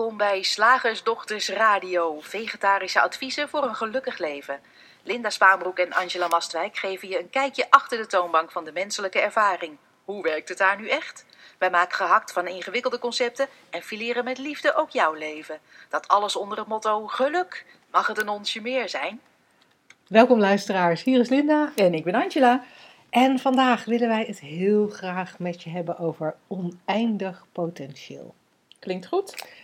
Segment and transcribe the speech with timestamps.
[0.00, 4.60] Welkom bij Slagersdochters Radio, vegetarische adviezen voor een gelukkig leven.
[5.02, 9.20] Linda Spaanbroek en Angela Mastwijk geven je een kijkje achter de toonbank van de menselijke
[9.20, 9.76] ervaring.
[10.04, 11.24] Hoe werkt het daar nu echt?
[11.58, 15.58] Wij maken gehakt van ingewikkelde concepten en fileren met liefde ook jouw leven.
[15.88, 17.66] Dat alles onder het motto geluk.
[17.90, 19.20] Mag het een onsje meer zijn?
[20.06, 21.72] Welkom luisteraars, hier is Linda.
[21.74, 22.64] En ik ben Angela.
[23.10, 28.34] En vandaag willen wij het heel graag met je hebben over oneindig potentieel.
[28.78, 29.58] Klinkt goed.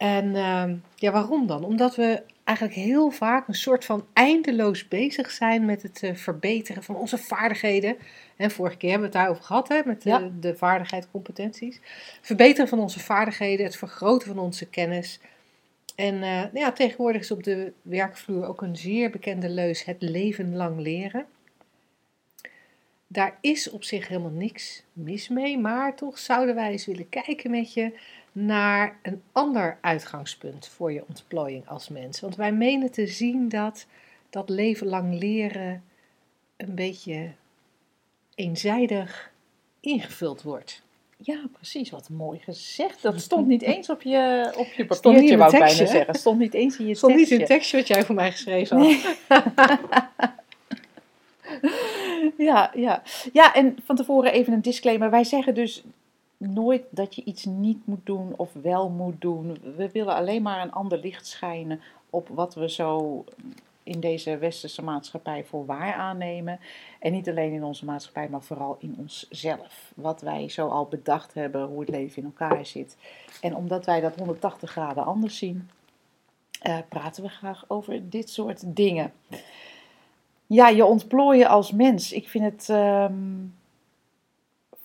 [0.00, 1.64] En ehm, ja, waarom dan?
[1.64, 6.82] Omdat we eigenlijk heel vaak een soort van eindeloos bezig zijn met het eh, verbeteren
[6.82, 7.96] van onze vaardigheden.
[8.36, 10.30] En vorige keer hebben we het daarover gehad, hè, met de, Ja.
[10.40, 11.80] de vaardigheid, competenties.
[12.20, 15.20] Verbeteren van onze vaardigheden, het vergroten van onze kennis.
[15.96, 20.56] En eh, ja, tegenwoordig is op de werkvloer ook een zeer bekende leus: het leven
[20.56, 21.26] lang leren.
[23.06, 27.50] Daar is op zich helemaal niks mis mee, maar toch zouden wij eens willen kijken
[27.50, 27.92] met je
[28.32, 32.20] naar een ander uitgangspunt voor je ontplooiing als mens.
[32.20, 33.86] Want wij menen te zien dat
[34.30, 35.84] dat leven lang leren
[36.56, 37.30] een beetje
[38.34, 39.32] eenzijdig
[39.80, 40.82] ingevuld wordt.
[41.16, 41.90] Ja, precies.
[41.90, 43.02] Wat mooi gezegd.
[43.02, 45.84] Dat stond niet eens op je, op je Stond niet in papiertje, wou ik tekstje,
[45.84, 46.14] bijna zeggen.
[46.14, 47.34] Stond niet eens in je Het stond niet tekstje.
[47.34, 48.86] in het tekstje wat jij voor mij geschreven had.
[48.86, 49.00] Nee.
[52.48, 53.02] ja, ja.
[53.32, 55.10] ja, en van tevoren even een disclaimer.
[55.10, 55.82] Wij zeggen dus
[56.40, 59.58] nooit dat je iets niet moet doen of wel moet doen.
[59.76, 63.24] We willen alleen maar een ander licht schijnen op wat we zo
[63.82, 66.60] in deze westerse maatschappij voor waar aannemen.
[66.98, 69.92] En niet alleen in onze maatschappij, maar vooral in onszelf.
[69.96, 72.96] Wat wij zo al bedacht hebben, hoe het leven in elkaar zit.
[73.40, 75.70] En omdat wij dat 180 graden anders zien,
[76.60, 79.12] eh, praten we graag over dit soort dingen.
[80.46, 82.12] Ja, je ontplooien als mens.
[82.12, 83.14] Ik vind het ehm,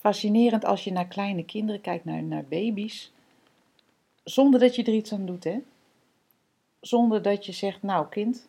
[0.06, 3.12] fascinerend als je naar kleine kinderen kijkt, naar, naar baby's.
[4.24, 5.58] Zonder dat je er iets aan doet, hè?
[6.80, 8.48] Zonder dat je zegt, nou kind,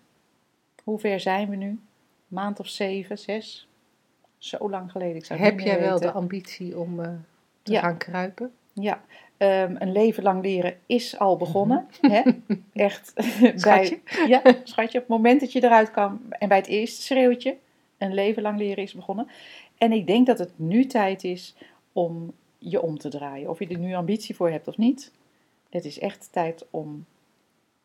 [0.84, 1.80] hoe ver zijn we nu?
[2.28, 3.68] Maand of zeven, zes?
[4.38, 6.08] Zo lang geleden, ik zou Heb jij wel weten.
[6.08, 7.10] de ambitie om eh,
[7.64, 7.80] te Ja.
[7.80, 8.52] gaan kruipen?
[8.74, 9.02] Ja,
[9.38, 11.88] ehm, een leven lang leren is al begonnen.
[12.02, 12.22] hè?
[12.74, 13.14] Echt.
[13.56, 14.00] Schatje.
[14.16, 14.98] Bij, ja, schatje.
[15.00, 17.58] Op het moment dat je eruit kan en bij het eerste schreeuwtje,
[17.98, 19.28] een leven lang leren is begonnen.
[19.78, 21.56] En ik denk dat het nu tijd is
[21.92, 23.50] om je om te draaien.
[23.50, 25.12] Of je er nu ambitie voor hebt of niet.
[25.70, 27.06] Het is echt tijd om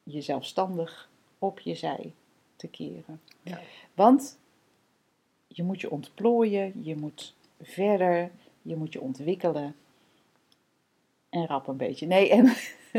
[0.03, 2.13] je zelfstandig op je zij
[2.57, 3.21] te keren.
[3.43, 3.61] Ja.
[3.95, 4.39] Want
[5.47, 8.31] je moet je ontplooien, je moet verder,
[8.63, 9.75] je moet je ontwikkelen.
[11.29, 12.07] En rap een beetje.
[12.07, 12.53] Nee, en,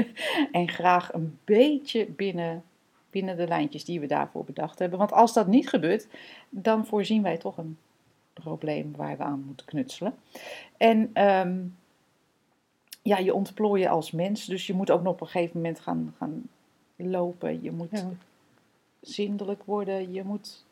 [0.51, 2.63] en graag een beetje binnen,
[3.09, 4.99] binnen de lijntjes die we daarvoor bedacht hebben.
[4.99, 6.07] Want als dat niet gebeurt,
[6.49, 7.77] dan voorzien wij toch een
[8.33, 10.15] probleem waar we aan moeten knutselen.
[10.77, 11.61] En ehm,
[13.01, 14.45] ja, je ontplooien als mens.
[14.45, 16.43] Dus je moet ook nog op een gegeven moment gaan, gaan
[16.95, 17.61] lopen.
[17.63, 18.09] Je moet Ja.
[18.99, 20.13] zindelijk worden.
[20.13, 20.63] Je moet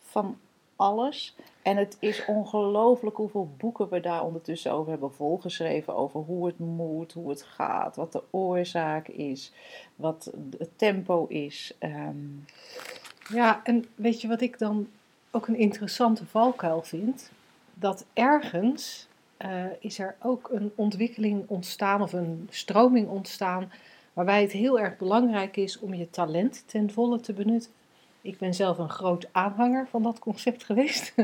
[0.00, 0.36] van
[0.76, 1.36] alles.
[1.62, 5.96] En het is ongelooflijk hoeveel boeken we daar ondertussen over hebben volgeschreven.
[5.96, 9.52] Over hoe het moet, hoe het gaat, wat de oorzaak is,
[9.96, 11.74] wat het tempo is.
[11.78, 12.16] Ehm,
[13.28, 14.88] Ja, en weet je wat ik dan
[15.34, 17.30] ook een interessante valkuil vind?
[17.74, 23.72] Dat ergens eh, is er ook een ontwikkeling ontstaan of een stroming ontstaan
[24.12, 27.70] waarbij het heel erg belangrijk is om je talent ten volle te benutten.
[28.20, 31.14] Ik ben zelf een groot aanhanger van dat concept geweest.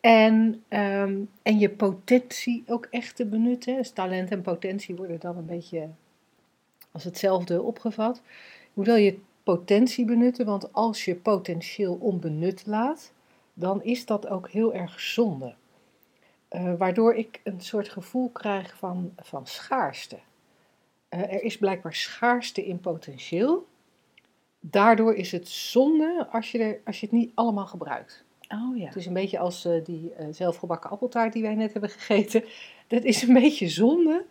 [0.00, 3.76] en, ehm, en je potentie ook echt te benutten.
[3.76, 5.88] Dus talent en potentie worden dan een beetje
[6.92, 8.20] als hetzelfde opgevat.
[8.62, 13.12] Je moet wel je potentie benutten, want als je potentieel onbenut laat,
[13.54, 15.54] dan is dat ook heel erg zonde.
[16.48, 20.18] Eh, waardoor ik een soort gevoel krijg van, van schaarste.
[21.08, 23.66] Eh, er is blijkbaar schaarste in potentieel.
[24.60, 28.24] Daardoor is het zonde als je, er, als je het niet allemaal gebruikt.
[28.48, 28.86] oh ja.
[28.86, 32.44] Het is een beetje als eh, die zelfgebakken appeltaart die wij net hebben gegeten.
[32.86, 34.24] Dat is een beetje zonde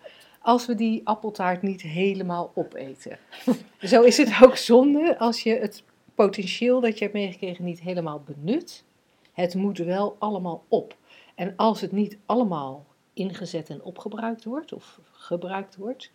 [0.44, 3.19] als we die appeltaart niet helemaal opeten.
[3.80, 5.84] Zo is het ook zonde als je het
[6.16, 8.84] potentieel dat je hebt meegekregen niet helemaal benut.
[9.31, 10.98] Het moet wel allemaal op.
[11.36, 16.12] En als het niet allemaal ingezet en opgebruikt wordt of gebruikt wordt,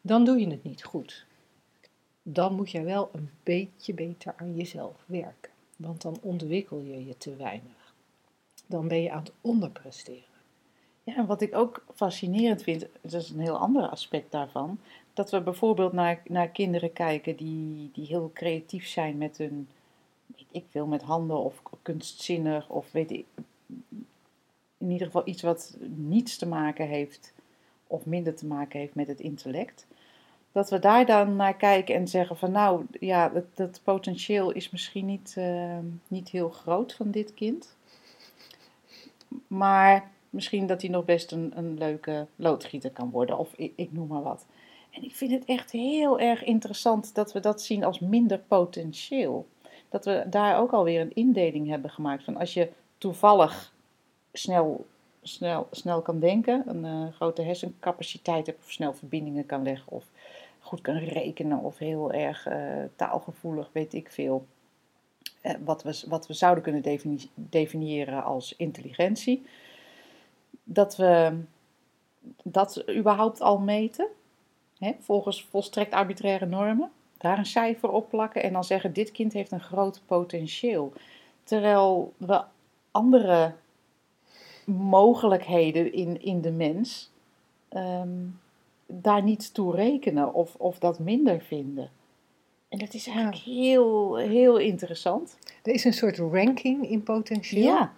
[0.00, 1.26] dan doe je het niet goed.
[2.22, 5.52] Dan moet je wel een beetje beter aan jezelf werken.
[5.76, 7.94] Want dan ontwikkel je je te weinig.
[8.66, 10.35] Dan ben je aan het onderpresteren.
[11.06, 14.78] Ja, en wat ik ook fascinerend vind, dat is een heel ander aspect daarvan,
[15.14, 19.68] dat we bijvoorbeeld naar, naar kinderen kijken die, die heel creatief zijn met hun,
[20.26, 23.26] weet ik veel, met handen of kunstzinnig of weet ik,
[24.78, 27.32] in ieder geval iets wat niets te maken heeft
[27.86, 29.86] of minder te maken heeft met het intellect.
[30.52, 34.70] Dat we daar dan naar kijken en zeggen van nou ja, dat, dat potentieel is
[34.70, 35.78] misschien niet, eh,
[36.08, 37.76] niet heel groot van dit kind.
[39.46, 43.92] Maar misschien dat hij nog best een, een leuke loodgieter kan worden of ik, ik
[43.92, 44.46] noem maar wat.
[44.90, 49.46] En ik vind het echt heel erg interessant dat we dat zien als minder potentieel.
[49.88, 53.74] Dat we daar ook alweer een indeling hebben gemaakt van als je toevallig
[54.32, 54.86] snel,
[55.22, 60.04] snel, snel kan denken, een eh, grote hersencapaciteit hebt of snel verbindingen kan leggen of
[60.66, 64.46] goed kan rekenen of heel erg uh, taalgevoelig, weet ik veel.
[65.42, 69.46] Uh, wat, we, wat we zouden kunnen defini definiëren als intelligentie.
[70.68, 71.40] Dat we
[72.42, 74.06] dat überhaupt al meten,
[74.78, 76.90] hè, volgens volstrekt arbitraire normen.
[77.18, 80.92] Daar een cijfer op plakken en dan zeggen: dit kind heeft een groot potentieel.
[81.44, 82.42] Terwijl we
[82.90, 83.54] andere
[84.64, 87.10] mogelijkheden in, in de mens
[87.70, 88.40] um,
[88.86, 91.90] daar niet toe rekenen of, of dat minder vinden.
[92.68, 95.38] En dat is eigenlijk heel, heel interessant.
[95.62, 97.74] Er is een soort ranking in potentieel.
[97.74, 97.92] Ja.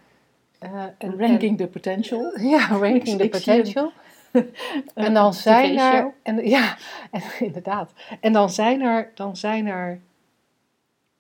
[0.62, 2.38] Uh, een ranking the potential.
[2.50, 3.93] Ja, ranking the potential.
[4.94, 6.14] en dan zijn er.
[6.22, 6.76] En, ja,
[7.10, 7.93] en, inderdaad.
[8.20, 10.00] En dan zijn er, dan zijn er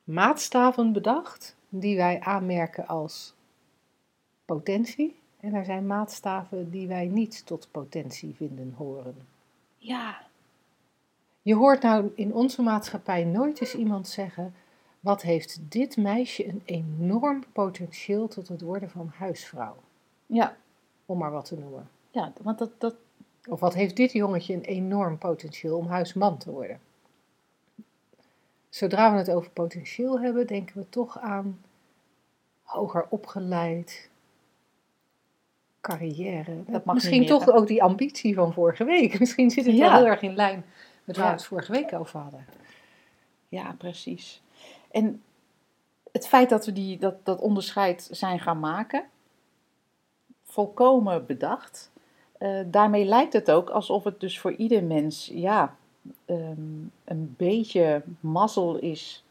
[0.04, 3.34] maatstaven bedacht die wij aanmerken als
[4.44, 5.16] potentie.
[5.40, 9.16] En er zijn maatstaven die wij niet tot potentie vinden horen.
[9.76, 10.26] Ja.
[11.42, 14.54] Je hoort nou in onze maatschappij nooit eens iemand zeggen:
[15.00, 19.76] wat heeft dit meisje een enorm potentieel tot het worden van huisvrouw?
[20.26, 20.56] Ja.
[21.06, 21.88] Om maar wat te noemen.
[22.10, 22.94] Ja, want dat, dat...
[23.48, 26.80] Of wat heeft dit jongetje een enorm potentieel om huisman te worden?
[28.68, 31.60] Zodra we het over potentieel hebben, denken we toch aan
[32.62, 34.10] hoger opgeleid,
[35.80, 36.64] carrière.
[36.66, 39.18] Dat mag Misschien toch ook die ambitie van vorige week.
[39.20, 40.64] Misschien zit het wel heel erg in lijn
[41.04, 42.46] met waar we het vorige week over hadden.
[43.48, 44.42] Ja, precies.
[44.90, 45.22] En
[46.12, 49.04] het feit dat we die, dat, dat onderscheid zijn gaan maken,
[50.44, 51.90] volkomen bedacht.
[52.38, 55.76] Uh, daarmee lijkt het ook alsof het dus voor ieder mens ja,
[56.26, 59.24] um, een beetje mazzel is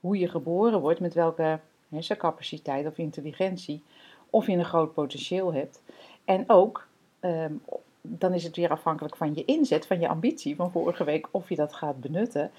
[0.00, 3.82] hoe je geboren wordt, met welke hersencapaciteit of intelligentie,
[4.30, 5.82] of je een groot potentieel hebt.
[6.24, 6.86] En ook,
[7.20, 7.62] um,
[8.00, 11.48] dan is het weer afhankelijk van je inzet, van je ambitie van vorige week, of
[11.48, 12.50] je dat gaat benutten.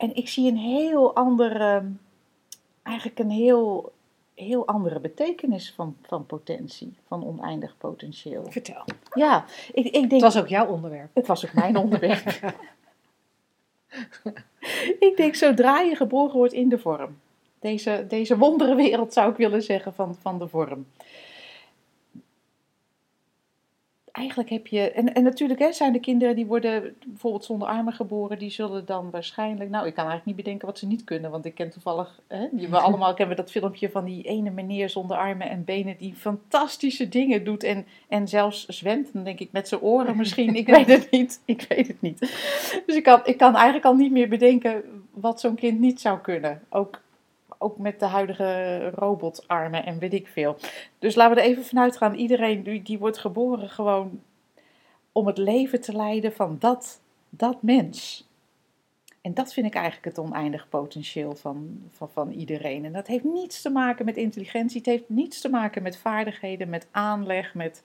[0.00, 1.82] En ik zie een heel andere,
[2.82, 3.92] eigenlijk een heel,
[4.34, 8.44] heel andere betekenis van, van potentie, van oneindig potentieel.
[8.48, 8.84] Vertel.
[9.14, 10.10] Ja, ik, ik denk.
[10.10, 11.10] Het was ook jouw onderwerp.
[11.14, 12.54] Het was ook mijn onderwerp.
[15.08, 17.18] ik denk, zodra je geboren wordt in de vorm,
[17.58, 20.86] deze, deze wonderenwereld zou ik willen zeggen van, van de vorm,
[24.12, 24.90] eigenlijk heb je.
[24.90, 28.86] En, en natuurlijk hè, zijn de kinderen die worden bijvoorbeeld zonder armen geboren, die zullen
[28.86, 29.70] dan waarschijnlijk.
[29.70, 32.20] Nou, ik kan eigenlijk niet bedenken wat ze niet kunnen, want ik ken toevallig.
[32.26, 36.14] Hè, we allemaal kennen dat filmpje van die ene meneer zonder armen en benen die
[36.14, 39.12] fantastische dingen doet en, en zelfs zwemt.
[39.12, 40.54] Dan denk ik met zijn oren misschien.
[40.54, 41.40] Ik weet het niet.
[41.44, 42.18] Ik weet het niet.
[42.86, 46.18] Dus ik kan, ik kan eigenlijk al niet meer bedenken wat zo'n kind niet zou
[46.18, 46.62] kunnen.
[46.68, 47.00] Ook
[47.62, 50.56] ook met de huidige robotarmen en weet ik veel.
[50.98, 52.14] Dus laten we er even vanuit gaan.
[52.14, 54.20] Iedereen die, die wordt geboren gewoon
[55.12, 57.00] om het leven te leiden van dat,
[57.30, 58.28] dat mens.
[59.20, 62.84] En dat vind ik eigenlijk het oneindig potentieel van, van, van iedereen.
[62.84, 64.78] En dat heeft niets te maken met intelligentie.
[64.78, 67.82] Het heeft niets te maken met vaardigheden, met aanleg, met,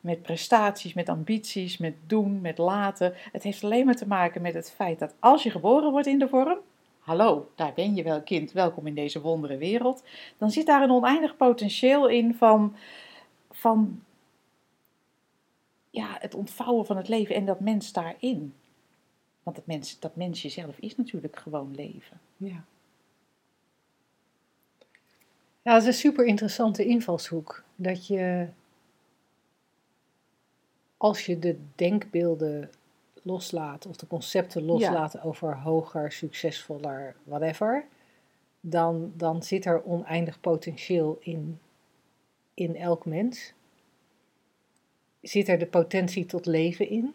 [0.00, 3.14] met prestaties, met ambities, met doen, met laten.
[3.32, 6.18] Het heeft alleen maar te maken met het feit dat als je geboren wordt in
[6.18, 6.58] de vorm,
[7.04, 10.04] hallo, daar ben je wel kind, welkom in deze wondere wereld,
[10.38, 12.76] dan zit daar een oneindig potentieel in van,
[13.50, 14.02] van
[15.90, 18.54] ja, het ontvouwen van het leven en dat mens daarin.
[19.42, 22.20] Want dat mens, dat mensje zelf is natuurlijk gewoon leven.
[22.36, 22.64] Ja.
[25.62, 27.62] Ja, dat is een super interessante invalshoek.
[27.76, 28.48] Dat je,
[30.96, 32.70] als je de denkbeelden
[33.24, 37.86] loslaat of de concepten loslaat over hoger, succesvoller, whatever,
[38.60, 41.58] dan, dan zit er oneindig potentieel in,
[42.54, 43.52] in elk mens.
[45.20, 47.14] Zit er de potentie tot leven in?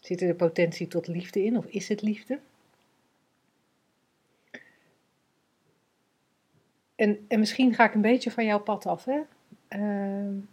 [0.00, 2.38] Zit er de potentie tot liefde in of is het liefde?
[6.94, 9.20] En, en misschien ga ik een beetje van jouw pad af, hè?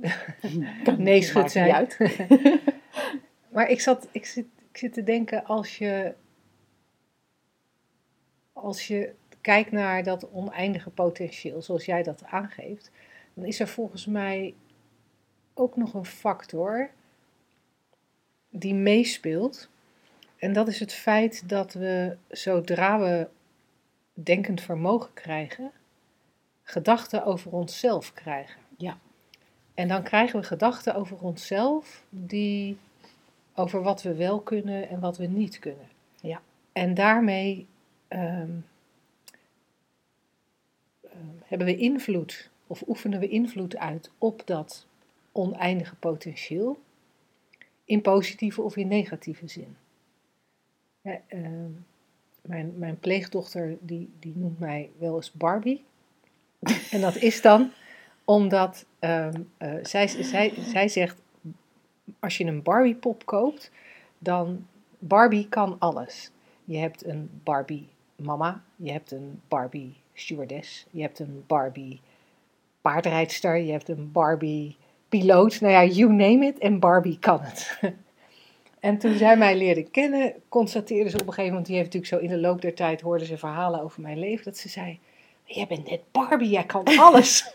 [0.00, 1.72] Uh, nee, schud zij.
[1.72, 1.98] uit.
[3.58, 6.14] Maar ik, zat, ik, zit, ik zit te denken, als je,
[8.52, 12.90] als je kijkt naar dat oneindige potentieel, zoals jij dat aangeeft,
[13.34, 14.54] dan is er volgens mij
[15.54, 16.90] ook nog een factor
[18.50, 19.68] die meespeelt.
[20.36, 23.28] En dat is het feit dat we, zodra we
[24.12, 25.70] denkend vermogen krijgen,
[26.62, 28.60] gedachten over onszelf krijgen.
[28.76, 28.98] Ja.
[29.74, 32.78] En dan krijgen we gedachten over onszelf die
[33.58, 35.88] over wat we wel kunnen en wat we niet kunnen.
[36.20, 36.40] Ja.
[36.72, 37.66] En daarmee
[38.08, 38.50] ehm,
[41.00, 44.86] ehm, hebben we invloed of oefenen we invloed uit op dat
[45.32, 46.78] oneindige potentieel,
[47.84, 49.76] in positieve of in negatieve zin.
[51.00, 51.70] Ja, ehm,
[52.40, 55.84] mijn, mijn pleegdochter die, die noemt mij wel eens Barbie.
[56.90, 57.70] en dat is dan
[58.24, 59.28] omdat eh,
[59.82, 61.20] zij, zij, zij zegt,
[62.20, 63.70] als je een Barbie pop koopt,
[64.18, 64.66] dan
[64.98, 66.30] Barbie kan alles.
[66.64, 72.00] Je hebt een Barbie mama, je hebt een Barbie stewardess, je hebt een Barbie
[72.80, 74.76] paardrijdster, je hebt een Barbie
[75.08, 75.60] piloot.
[75.60, 77.78] Nou ja, you name it en Barbie kan het.
[78.80, 82.22] En toen zij mij leerde kennen, constateerde ze op een gegeven moment, die heeft natuurlijk
[82.22, 84.98] zo in de loop der tijd, hoorde ze verhalen over mijn leven, dat ze zei,
[85.44, 87.50] jij bent net Barbie, jij kan alles.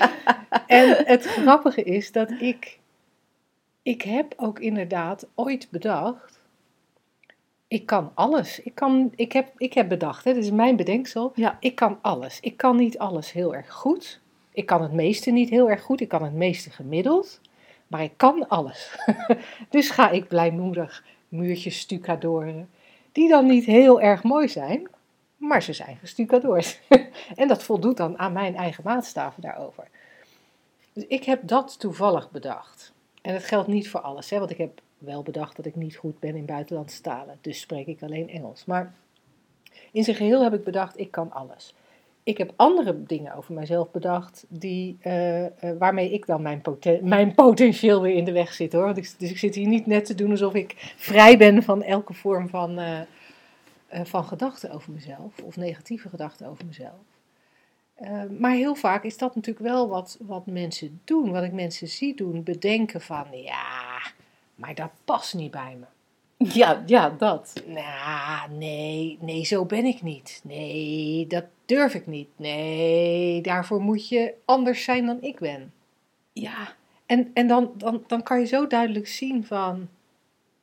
[0.66, 2.78] en het grappige is dat ik,
[3.86, 6.40] ik heb ook inderdaad ooit bedacht,
[7.68, 8.60] ik kan alles.
[8.60, 11.56] Ik, kan, ik, heb, ik heb bedacht, hè, dit is mijn bedenksel, Ja.
[11.60, 12.40] ik kan alles.
[12.40, 14.20] Ik kan niet alles heel erg goed.
[14.50, 16.00] Ik kan het meeste niet heel erg goed.
[16.00, 17.40] Ik kan het meeste gemiddeld.
[17.86, 18.96] Maar ik kan alles.
[19.70, 22.68] dus ga ik blijmoedig muurtjes stucadoren.
[23.12, 24.88] Die dan niet heel erg mooi zijn.
[25.36, 26.80] Maar ze zijn gestucadoord.
[27.34, 29.88] en dat voldoet dan aan mijn eigen maatstaven daarover.
[30.92, 32.94] Dus ik heb dat toevallig bedacht.
[33.26, 34.30] En dat geldt niet voor alles.
[34.30, 37.38] Hè, want ik heb wel bedacht dat ik niet goed ben in buitenlandse talen.
[37.40, 38.64] Dus spreek ik alleen Engels.
[38.64, 38.94] Maar
[39.92, 41.74] in zijn geheel heb ik bedacht, ik kan alles.
[42.22, 46.62] Ik heb andere dingen over mezelf bedacht, die, eh, eh, waarmee ik dan mijn,
[47.02, 48.94] mijn potentieel weer in de weg zit hoor.
[48.94, 52.48] Dus ik zit hier niet net te doen alsof ik vrij ben van elke vorm
[52.48, 53.00] van, eh,
[54.04, 57.15] van gedachten over mezelf, of negatieve gedachten over mezelf.
[57.96, 61.88] Eh, maar heel vaak is dat natuurlijk wel wat, wat mensen doen, wat ik mensen
[61.88, 63.98] zie doen, bedenken van ja,
[64.54, 65.86] maar dat past niet bij me.
[66.38, 67.62] Ja, ja, dat.
[67.66, 70.40] Nou, nee, nee, zo ben ik niet.
[70.44, 72.28] Nee, dat durf ik niet.
[72.36, 75.72] Nee, daarvoor moet je anders zijn dan ik ben.
[76.32, 76.74] Ja,
[77.06, 79.88] En, en dan, dan, dan kan je zo duidelijk zien van,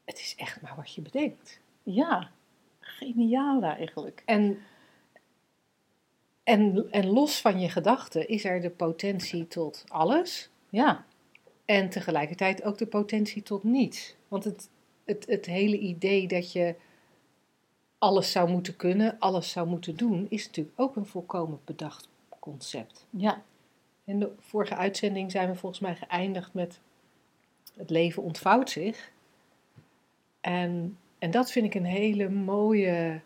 [0.06, 1.60] het is echt maar wat je bedenkt.
[1.84, 2.30] ja.
[2.80, 4.22] Geniaal eigenlijk.
[4.26, 4.58] En,
[6.44, 11.06] en, en los van je gedachten is er de potentie tot alles Ja,
[11.66, 14.16] en tegelijkertijd ook de potentie tot niets.
[14.28, 14.70] Want het,
[15.04, 16.76] het, het hele idee dat je
[17.98, 22.08] alles zou moeten kunnen, alles zou moeten doen, is natuurlijk ook een volkomen bedacht
[22.40, 23.06] concept.
[23.10, 23.44] ja,
[24.04, 26.80] In de vorige uitzending zijn we volgens mij geëindigd met
[27.76, 29.12] het leven ontvouwt zich.
[30.42, 33.22] En, en dat vind ik een hele mooie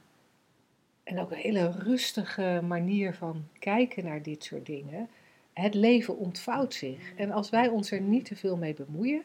[1.08, 5.10] en ook een hele rustige manier van kijken naar dit soort dingen.
[5.54, 7.14] Het leven ontvouwt zich.
[7.16, 9.24] En als wij ons er niet te veel mee bemoeien,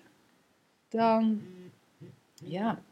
[0.88, 1.42] dan,
[2.34, 2.82] ja.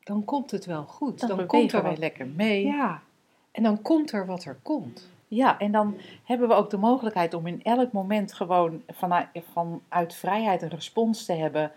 [0.00, 1.28] dan komt het wel goed.
[1.28, 1.98] Dan, komt er wat.
[1.98, 2.66] lekker mee.
[2.66, 2.74] Ja.
[2.74, 3.02] Ja,
[3.50, 5.10] en dan komt er wat er komt.
[5.58, 10.62] en dan hebben we ook de mogelijkheid om in elk moment gewoon vanuit, vanuit vrijheid
[10.62, 11.72] een respons te hebben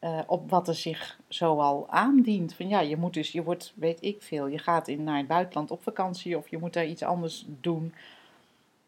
[0.00, 2.54] eh, op wat er zich zoal aandient.
[2.54, 5.26] Van ja, je moet dus, je wordt, weet ik veel, je gaat in, naar het
[5.26, 7.94] buitenland op vakantie of je moet daar iets anders doen.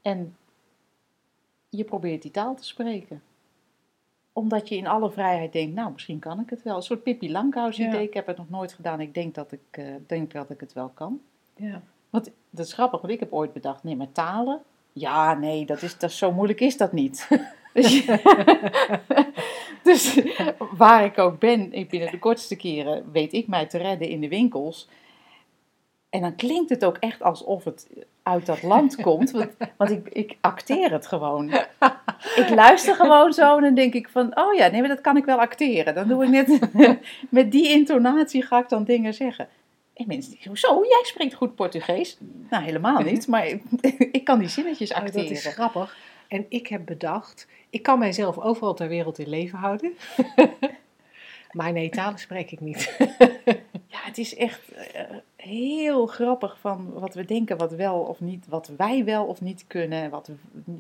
[0.03, 0.37] En
[1.69, 3.23] je probeert die taal te spreken.
[4.33, 6.77] Omdat je in alle vrijheid denkt, nou, misschien kan ik het wel.
[6.77, 7.89] Een soort Pippi Langkous Ja.
[7.89, 8.03] idee.
[8.03, 9.01] Ik heb het nog nooit gedaan.
[9.01, 11.21] Ik denk dat ik, eh, denk dat ik het wel kan.
[11.57, 11.83] Ja.
[12.11, 14.63] Want dat is grappig, want ik heb ooit bedacht, nee, maar talen?
[14.93, 17.29] Ja, nee, dat is, dat zo moeilijk is dat niet.
[19.89, 20.21] dus,
[20.77, 24.21] waar ik ook ben, ik binnen de kortste keren, weet ik mij te redden in
[24.21, 24.89] de winkels.
[26.11, 27.87] En dan klinkt het ook echt alsof het
[28.23, 31.51] uit dat land komt, want, want ik, ik acteer het gewoon.
[32.37, 35.17] Ik luister gewoon zo en dan denk ik van, oh ja, nee, maar dat kan
[35.17, 35.95] ik wel acteren.
[35.95, 36.59] Dan doe ik net,
[37.29, 39.49] met die intonatie ga ik dan dingen zeggen.
[39.95, 42.17] En mensen denken, hoezo, jij spreekt goed Portugees?
[42.51, 43.47] Nou, helemaal niet, maar
[44.19, 45.29] ik kan die zinnetjes Oh, acteren.
[45.29, 45.97] dat is grappig.
[46.33, 49.93] En ik heb bedacht, ik kan mijzelf overal ter wereld in leven houden.
[51.59, 52.91] maar nee, talen spreek ik niet.
[53.87, 55.03] Ja, het is echt eh,
[55.37, 59.65] heel grappig van wat we denken, wat wel of niet, wat wij wel of niet
[59.67, 60.31] kunnen, wat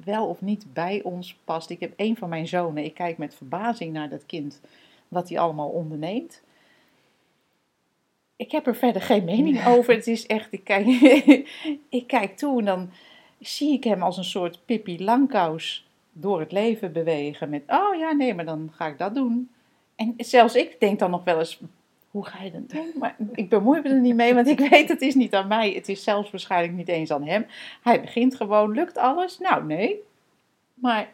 [0.05, 1.71] wel of niet bij ons past.
[1.71, 4.61] Ik heb een van mijn zonen, ik kijk met verbazing naar dat kind,
[5.09, 6.43] wat hij allemaal onderneemt.
[8.37, 9.95] Ik heb er verder geen mening over.
[9.95, 10.87] Het is echt, ik kijk,
[11.99, 12.91] ik kijk toe en dan
[13.43, 18.13] zie ik hem als een soort Pippi Langkous door het leven bewegen met, oh ja,
[18.13, 19.51] nee, maar dan ga ik dat doen.
[19.97, 21.61] En zelfs ik denk dan nog wel eens,
[22.11, 22.93] hoe ga je dat doen?
[22.99, 25.73] Maar ik bemoei me er niet mee, want ik weet het is niet aan mij.
[25.73, 27.47] Het is zelfs waarschijnlijk niet eens aan hem.
[27.83, 29.39] Hij begint gewoon, lukt alles?
[29.39, 29.97] Nou, nee.
[30.75, 31.13] Maar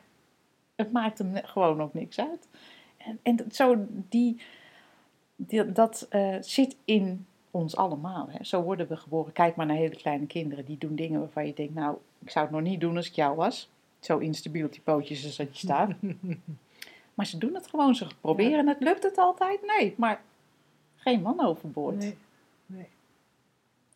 [0.77, 2.49] het maakt hem gewoon ook niks uit.
[2.97, 4.41] En, en zo, die,
[5.37, 8.29] die dat uh, zit in ons allemaal.
[8.31, 8.45] Hè.
[8.45, 9.33] Zo worden we geboren.
[9.33, 10.65] Kijk maar naar hele kleine kinderen.
[10.65, 13.15] Die doen dingen waarvan je denkt, nou, ik zou het nog niet doen als ik
[13.15, 13.69] jou was.
[14.01, 15.91] Zo instabiel die pootjes als dat je staat.
[17.15, 17.95] maar ze doen het gewoon.
[17.95, 18.81] Ze proberen het.
[18.81, 19.61] Lukt het altijd?
[19.79, 19.95] Nee.
[19.97, 20.21] Maar
[20.97, 21.97] geen man overboord.
[21.97, 22.17] Nee.
[22.67, 22.89] nee.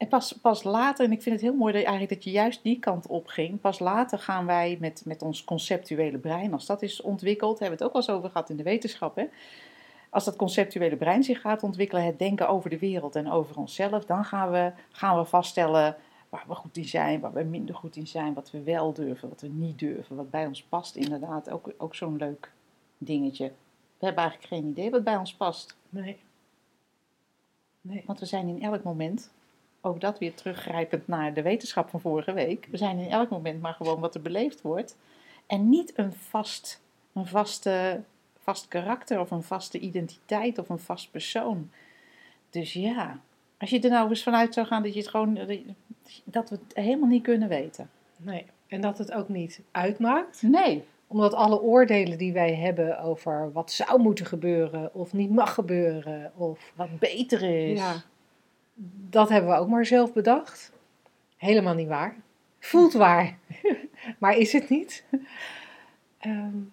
[0.03, 2.63] En pas, pas later, en ik vind het heel mooi dat, eigenlijk dat je juist
[2.63, 3.61] die kant op ging.
[3.61, 7.85] Pas later gaan wij met, met ons conceptuele brein, als dat is ontwikkeld, hebben we
[7.85, 9.17] het ook wel eens over gehad in de wetenschap.
[9.17, 9.25] Hè?
[10.13, 14.05] Als dat conceptuele brein zich gaat ontwikkelen, het denken over de wereld en over onszelf,
[14.05, 15.97] dan gaan we, gaan we vaststellen
[16.29, 19.29] waar we goed in zijn, waar we minder goed in zijn, wat we wel durven,
[19.29, 20.97] wat we niet durven, wat bij ons past.
[20.97, 22.53] Inderdaad, ook, ook zo'n leuk
[22.99, 23.53] dingetje.
[23.99, 25.77] We hebben eigenlijk geen idee wat bij ons past.
[25.89, 26.19] Nee.
[27.81, 28.03] nee.
[28.07, 29.33] Want we zijn in elk moment,
[29.81, 33.61] ook dat weer teruggrijpend naar de wetenschap van vorige week, we zijn in elk moment
[33.61, 34.97] maar gewoon wat er beleefd wordt.
[35.47, 38.03] En niet een vast, een vaste
[38.43, 41.71] vast karakter of een vaste identiteit of een vast persoon.
[42.51, 43.21] Dus ja,
[43.59, 45.35] als je er nou eens vanuit zou gaan dat je het gewoon
[46.25, 47.91] dat we het helemaal niet kunnen weten.
[48.17, 50.43] Nee, en dat het ook niet uitmaakt.
[50.43, 50.85] Nee.
[51.07, 56.33] Omdat alle oordelen die wij hebben over wat zou moeten gebeuren of niet mag gebeuren
[56.37, 57.79] of wat beter is.
[57.79, 58.03] Ja,
[59.11, 60.73] dat hebben we ook maar zelf bedacht.
[61.37, 62.17] Helemaal niet waar.
[62.59, 63.39] Voelt waar,
[64.19, 65.05] maar is het niet.
[66.27, 66.73] Um,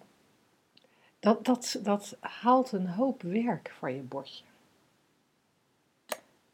[1.20, 4.44] dat, dat, dat haalt een hoop werk voor je bordje.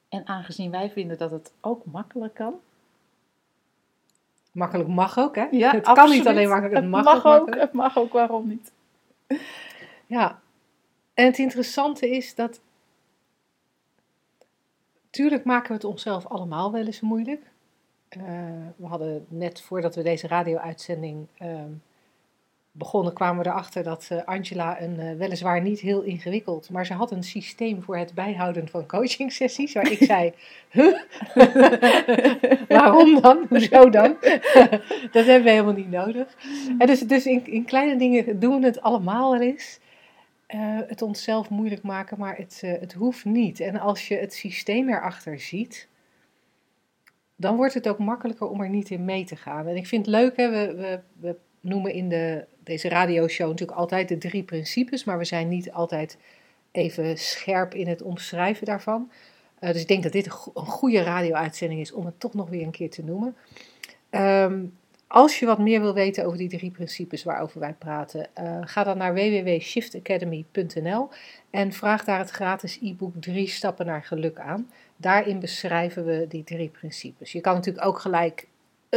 [0.08, 2.54] En aangezien wij vinden dat het ook makkelijk kan.
[4.52, 5.46] Makkelijk mag ook, hè?
[5.50, 8.72] Ja, het kan niet alleen makkelijk, het, mag, ook, Het mag ook, waarom niet?
[10.06, 10.40] Ja,
[11.14, 12.60] en het interessante is dat.
[15.10, 17.42] Tuurlijk maken we het onszelf allemaal wel eens moeilijk.
[18.16, 18.22] Uh,
[18.76, 21.70] we hadden net voordat we deze radio-uitzending ehm,
[22.78, 26.92] begonnen kwamen we erachter dat uh, Angela een uh, weliswaar niet heel ingewikkeld, maar ze
[26.92, 30.32] had een systeem voor het bijhouden van coaching sessies, waar ik zei,
[30.76, 31.00] huh?
[32.68, 33.46] waarom dan?
[33.48, 34.16] Hoezo dan?
[35.12, 36.36] dat hebben we helemaal niet nodig.
[36.78, 39.78] En dus dus in, in kleine dingen doen we het allemaal wel eens.
[40.54, 43.60] Uh, het onszelf moeilijk maken, maar het, het hoeft niet.
[43.60, 45.88] En als je het systeem erachter ziet,
[47.36, 49.66] dan wordt het ook makkelijker om er niet in mee te gaan.
[49.66, 53.78] En ik vind het leuk, hè, we, we, we noemen in de, deze radioshow natuurlijk
[53.78, 56.18] altijd de drie principes, maar we zijn niet altijd
[56.72, 59.10] even scherp in het omschrijven daarvan.
[59.60, 62.62] Uh, dus ik denk dat dit een, goede radio-uitzending is om het toch nog weer
[62.62, 63.36] een keer te noemen.
[64.10, 64.76] Um,
[65.06, 68.84] als je wat meer wil weten over die drie principes waarover wij praten, uh, ga
[68.84, 71.08] dan naar www.shiftacademy.nl
[71.50, 74.70] en vraag daar het gratis e-book Drie Stappen naar Geluk aan.
[74.96, 77.32] Daarin beschrijven we die drie principes.
[77.32, 78.46] Je kan natuurlijk ook gelijk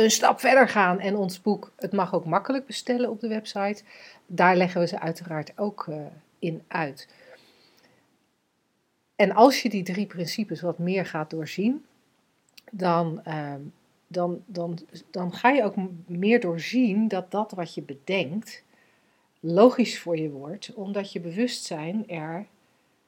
[0.03, 3.83] een stap verder gaan en ons boek Het mag ook makkelijk bestellen op de website.
[4.25, 5.95] Daar leggen we ze uiteraard ook uh,
[6.39, 7.07] in uit.
[9.15, 11.85] En als je die drie principes wat meer gaat doorzien,
[12.71, 13.53] dan, uh,
[14.07, 14.79] dan, dan,
[15.11, 18.63] dan ga je ook meer doorzien dat dat wat je bedenkt
[19.39, 22.45] logisch voor je wordt, omdat je bewustzijn er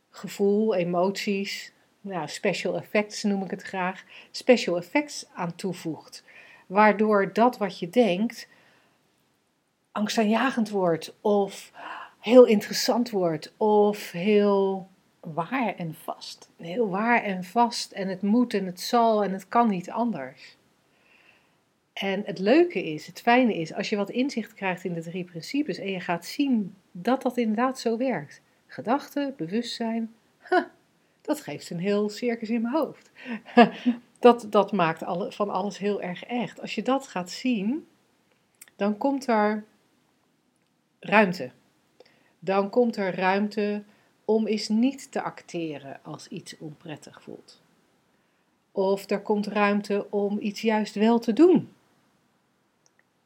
[0.10, 6.24] gevoel, emoties, nou, special effects noem ik het graag, special effects aan toevoegt
[6.72, 8.48] waardoor dat wat je denkt
[9.92, 11.72] angstaanjagend wordt of
[12.20, 16.50] heel interessant wordt of heel waar en vast.
[16.58, 20.58] Heel waar en vast en het moet en het zal en het kan niet anders.
[21.94, 25.24] En het leuke is, het fijne is, als je wat inzicht krijgt in de drie
[25.24, 28.42] principes en je gaat zien dat dat inderdaad zo werkt.
[28.68, 30.14] Gedachten, bewustzijn,
[31.22, 33.12] dat geeft een heel circus in mijn hoofd.
[34.22, 36.62] dat, dat maakt van alles heel erg echt.
[36.62, 37.88] Als je dat gaat zien,
[38.76, 39.66] dan komt er
[41.00, 41.52] ruimte.
[42.40, 43.84] Dan komt er ruimte
[44.26, 47.62] om eens niet te acteren als iets onprettig voelt.
[48.72, 51.74] Of er komt ruimte om iets juist wel te doen,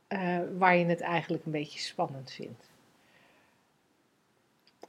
[0.10, 2.75] uh, waar je het eigenlijk een beetje spannend vindt.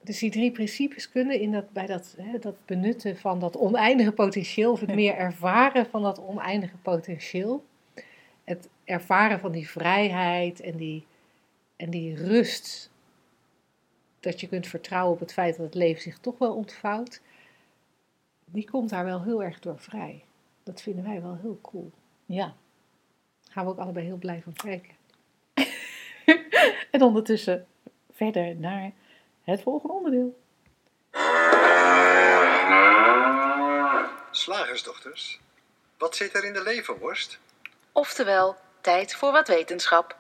[0.06, 4.12] Dus die drie principes kunnen in dat, bij dat, hè, dat benutten van dat oneindige
[4.12, 7.64] potentieel, of het meer ervaren van dat oneindige potentieel,
[8.44, 11.06] het ervaren van die vrijheid en die,
[11.76, 12.90] en die rust,
[14.20, 17.20] dat je kunt vertrouwen op het feit dat het leven zich toch wel ontvouwt,
[18.44, 20.24] die komt daar wel heel erg door vrij.
[20.62, 21.90] Dat vinden wij wel heel cool.
[22.26, 22.54] Ja.
[23.48, 24.94] Gaan we ook allebei heel blij van kijken.
[26.90, 27.66] en ondertussen
[28.10, 28.92] verder naar
[29.52, 30.38] het volgende onderdeel.
[34.30, 35.40] Slagersdochters,
[35.98, 37.38] wat zit er in de leverworst?
[37.92, 40.16] Oftewel, tijd voor wat wetenschap.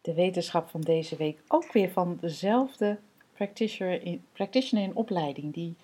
[0.00, 2.98] De wetenschap van deze week ook weer van dezelfde
[3.32, 5.54] practitioner in, practitioner in opleiding.
[5.54, 5.76] Die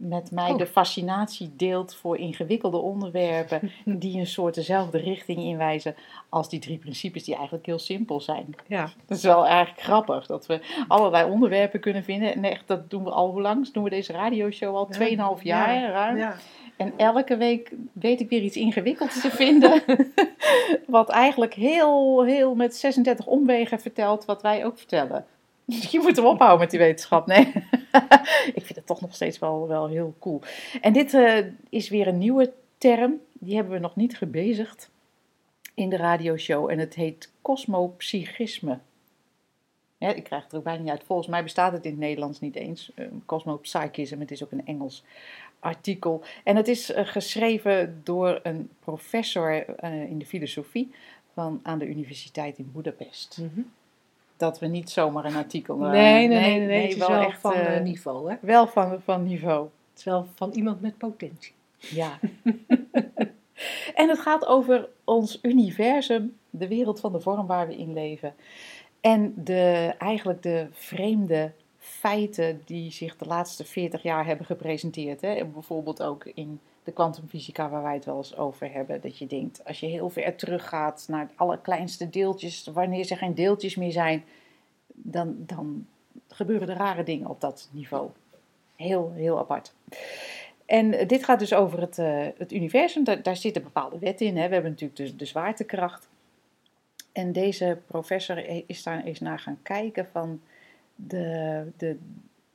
[0.00, 0.58] met mij Oh.
[0.58, 3.70] de fascinatie deelt voor ingewikkelde onderwerpen.
[3.84, 5.94] die een soort dezelfde richting inwijzen
[6.28, 8.54] als die drie principes die eigenlijk heel simpel zijn.
[8.66, 12.34] Ja, Dat is wel eigenlijk grappig dat we allerlei onderwerpen kunnen vinden.
[12.34, 13.70] En echt, dat doen we al hoe lang?
[13.72, 14.88] Doen we deze radioshow al
[15.36, 16.16] 2,5 jaar Ja, ruim.
[16.16, 16.36] ja.
[16.76, 19.82] En elke week weet ik weer iets ingewikkelds te vinden.
[20.86, 25.24] wat eigenlijk heel, heel met 36 omwegen vertelt wat wij ook vertellen.
[25.90, 27.26] Je moet hem ophouden met die wetenschap.
[27.26, 27.52] Nee,
[28.58, 30.40] ik vind het toch nog steeds wel, wel heel cool.
[30.80, 33.20] En dit eh, is weer een nieuwe term.
[33.32, 34.90] Die hebben we nog niet gebezigd
[35.74, 36.70] in de radioshow.
[36.70, 38.78] En het heet cosmopsychisme.
[39.98, 41.04] Ik krijg het er ook bijna niet uit.
[41.04, 42.92] Volgens mij bestaat het in het Nederlands niet eens.
[42.94, 45.04] Uh, cosmopsychisme, het is ook een Engels
[45.60, 46.22] artikel.
[46.44, 50.94] En het is uh, geschreven door een professor in de filosofie
[51.32, 53.38] van, aan de Universiteit in Budapest.
[53.40, 53.60] Mhm.
[54.38, 55.84] Dat we niet zomaar een artikel...
[55.84, 58.36] uh, Nee, nee, nee, nee, het is wel, van eh, eh, niveau, hè?
[58.40, 59.62] Wel van, van niveau.
[59.90, 61.52] Het is wel van iemand met potentie.
[61.78, 62.18] Ja.
[64.00, 68.34] en het gaat over ons universum, de wereld van de vorm waar we in leven.
[69.00, 75.20] En de, eigenlijk de vreemde feiten die zich de laatste 40 jaar hebben gepresenteerd.
[75.20, 75.32] Hè?
[75.32, 79.00] En bijvoorbeeld ook in de kwantumfysica waar wij het wel eens over hebben.
[79.00, 83.34] Dat je denkt, als je heel ver teruggaat naar het allerkleinste deeltjes, wanneer er geen
[83.34, 84.24] deeltjes meer zijn,
[84.86, 85.86] dan, dan
[86.28, 88.10] gebeuren er rare dingen op dat niveau.
[88.76, 89.74] Heel, heel apart.
[90.66, 93.04] En dit gaat dus over het, uh, het universum.
[93.04, 94.36] Daar, zitten bepaalde wetten in.
[94.36, 94.48] Hè.
[94.48, 96.08] We hebben natuurlijk de, de zwaartekracht.
[97.12, 100.40] En deze professor is daar eens naar gaan kijken van
[100.94, 101.98] de, de,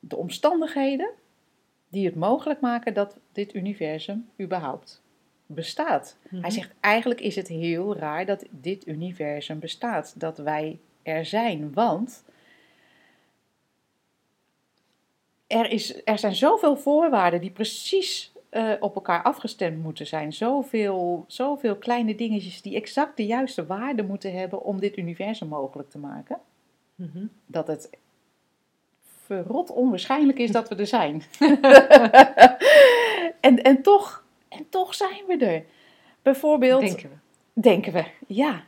[0.00, 1.10] de omstandigheden
[1.94, 5.02] die het mogelijk maken dat dit universum überhaupt
[5.46, 6.16] bestaat.
[6.28, 6.40] Mhm.
[6.40, 11.72] Hij zegt eigenlijk is het heel raar dat dit universum bestaat, dat wij er zijn,
[11.72, 12.24] want
[15.46, 20.32] er, is, er zijn zoveel voorwaarden die precies uh, op elkaar afgestemd moeten zijn.
[20.32, 25.90] Zoveel, zoveel kleine dingetjes die exact de juiste waarde moeten hebben om dit universum mogelijk
[25.90, 26.38] te maken.
[26.94, 27.26] Mhm.
[27.46, 27.90] Dat het
[29.24, 31.22] verrot onwaarschijnlijk is dat we er zijn.
[33.48, 35.64] en, en, toch, en toch zijn we er.
[36.22, 36.80] Bijvoorbeeld.
[36.80, 37.16] Denken we.
[37.60, 38.64] Denken we, ja.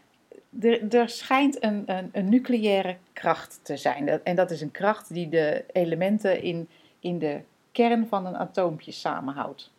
[0.61, 4.09] Er, er schijnt een, een, een, nucleaire kracht te zijn.
[4.25, 6.69] En dat is een kracht die de elementen in,
[7.01, 7.41] in de
[7.73, 9.73] kern van een atoompje samenhoudt.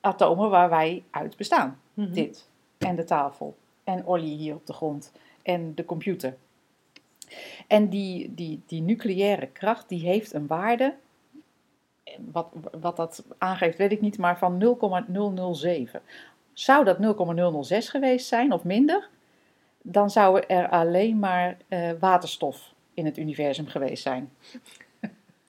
[0.00, 1.80] Atomen waar wij uit bestaan.
[1.94, 2.12] Mhm.
[2.12, 2.48] Dit.
[2.78, 3.56] En de tafel.
[3.84, 5.12] En Olly hier op de grond.
[5.42, 6.36] En de computer.
[7.66, 10.94] En die, die, die nucleaire kracht die heeft een waarde.
[12.32, 12.48] Wat,
[12.80, 16.02] wat dat aangeeft, weet ik niet, maar van 0,007.
[16.52, 19.08] Zou dat 0,006 geweest zijn of minder,
[19.82, 24.32] dan zou er alleen maar uh, waterstof in het universum geweest zijn.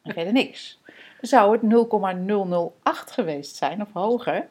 [0.01, 0.81] En verder niks.
[1.21, 4.47] Zou het 0,008 geweest zijn of hoger,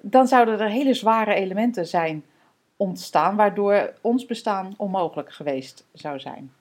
[0.00, 2.24] dan zouden er hele zware elementen zijn
[2.78, 6.52] ontstaan, waardoor ons bestaan onmogelijk geweest zou zijn.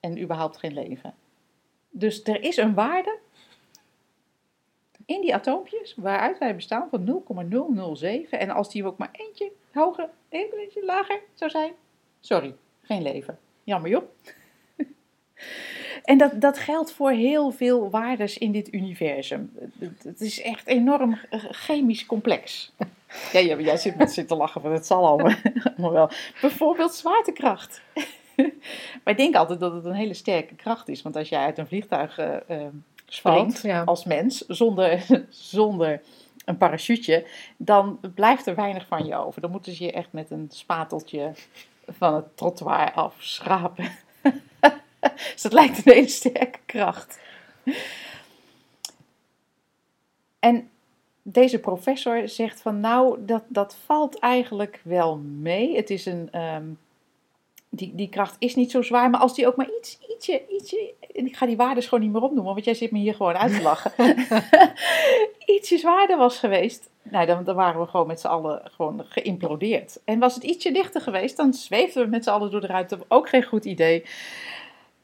[0.00, 1.14] En überhaupt geen leven.
[1.90, 3.18] Dus er is een waarde
[5.06, 8.38] in die atoompjes waaruit wij bestaan van 0,007.
[8.38, 11.72] En als die ook maar eentje hoger, een beetje lager zou zijn,
[12.20, 13.38] sorry, geen leven.
[13.64, 14.02] Jammer joh.
[16.02, 19.52] En dat, dat geldt voor heel veel waardes in dit universum.
[20.02, 21.18] Het is echt enorm
[21.50, 22.72] chemisch complex.
[23.32, 26.10] Ja, ja jij zit met zitten lachen van het zal allemaal wel.
[26.40, 27.80] Bijvoorbeeld zwaartekracht.
[29.04, 31.02] Wij denken altijd dat het een hele sterke kracht is.
[31.02, 32.66] Want als jij uit een vliegtuig uh,
[33.06, 33.82] springt ja.
[33.82, 36.02] als mens, zonder, zonder
[36.44, 39.40] een parachute, dan blijft er weinig van je over.
[39.40, 41.32] Dan moeten ze je echt met een spateltje
[41.86, 43.84] van het trottoir afschrapen.
[45.32, 47.20] dus dat lijkt een hele sterke kracht.
[50.38, 50.70] En
[51.22, 55.76] deze professor zegt van nou, dat, dat valt eigenlijk wel mee.
[55.76, 56.78] Het is een, um,
[57.68, 60.94] die, die kracht is niet zo zwaar, maar als die ook maar iets, ietsje, ietsje,
[61.12, 63.54] ik ga die waardes gewoon niet meer opnoemen, want jij zit me hier gewoon uit
[63.54, 63.92] te lachen,
[65.56, 70.00] ietsje zwaarder was geweest, nou, dan, dan waren we gewoon met z'n allen gewoon geïmplodeerd.
[70.04, 72.98] En was het ietsje dichter geweest, dan zweefden we met z'n allen door de ruimte,
[73.08, 74.04] ook geen goed idee.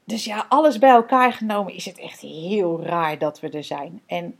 [0.05, 4.03] Dus ja, alles bij elkaar genomen is het echt heel raar dat we er zijn.
[4.07, 4.39] En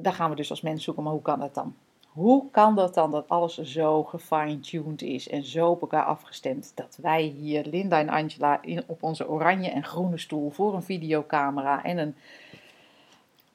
[0.00, 1.74] daar gaan we dus als mens zoeken, maar hoe kan dat dan?
[2.08, 6.98] Hoe kan dat dan dat alles zo gefine-tuned is en zo op elkaar afgestemd dat
[7.00, 11.84] wij hier, Linda en Angela, in, op onze oranje en groene stoel voor een videocamera
[11.84, 12.14] en een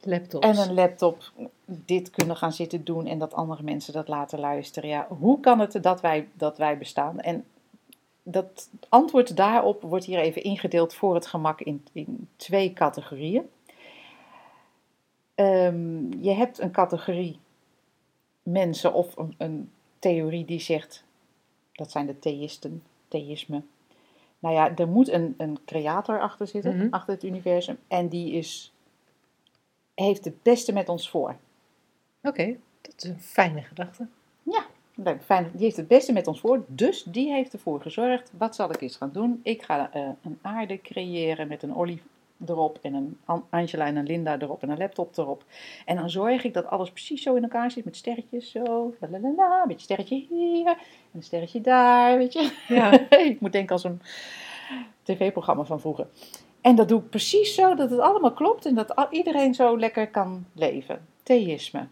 [0.06, 0.48] Laptops.
[0.48, 1.32] en een laptop
[1.66, 4.90] dit kunnen gaan zitten doen en dat andere mensen dat laten luisteren.
[4.90, 7.20] Ja, hoe kan het dat wij, dat wij bestaan?
[7.20, 7.46] En
[8.24, 13.50] dat antwoord daarop wordt hier even ingedeeld voor het gemak in, in twee categorieën.
[15.36, 17.40] Ehm, je hebt een categorie
[18.44, 21.04] mensen of een, een theorie die zegt,
[21.72, 23.62] dat zijn de theïsten, theïsme.
[24.40, 26.88] Nou ja, er moet een, een creator achter zitten, Mhm.
[26.90, 27.78] achter het universum.
[27.88, 28.74] En die is,
[29.94, 31.36] heeft het beste met ons voor.
[32.22, 34.08] Oké, dat is een fijne gedachte.
[34.96, 35.50] Leuk, fijn.
[35.54, 36.66] Die heeft het beste met ons voor.
[36.68, 38.32] Dus die heeft ervoor gezorgd.
[38.38, 39.40] Wat zal ik eens gaan doen?
[39.44, 42.02] Ik ga eh, een aarde creëren met een olie
[42.50, 45.44] erop en een An- Angela en een Linda erop en een laptop erop.
[45.86, 48.94] En dan zorg ik dat alles precies zo in elkaar zit met sterretjes zo.
[49.00, 50.78] La la la la, een beetje sterretje hier en
[51.14, 52.52] een sterretje daar, weet je.
[52.68, 53.10] Ja.
[53.32, 54.02] ik moet denken als een
[55.04, 56.08] tv-programma van vroeger.
[56.62, 60.08] En dat doe ik precies zo dat het allemaal klopt en dat iedereen zo lekker
[60.08, 61.08] kan leven.
[61.24, 61.88] Theïsme.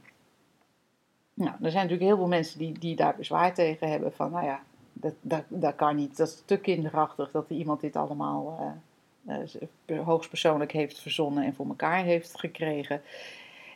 [1.33, 4.13] Nou, er zijn natuurlijk heel veel mensen die, die daar bezwaar tegen hebben.
[4.13, 4.59] Van, nou ja,
[4.93, 6.17] dat, dat, dat kan niet.
[6.17, 8.65] Dat is te kinderachtig dat iemand dit allemaal eh,
[10.03, 13.01] hoogstpersoonlijk heeft verzonnen en voor elkaar heeft gekregen.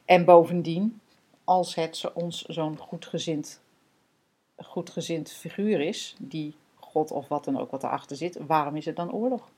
[0.05, 0.99] En bovendien,
[1.43, 3.61] als het ons zo'n goedgezind,
[4.57, 8.95] goedgezind figuur is, die God of wat dan ook wat erachter zit, waarom is het
[8.95, 9.49] dan oorlog?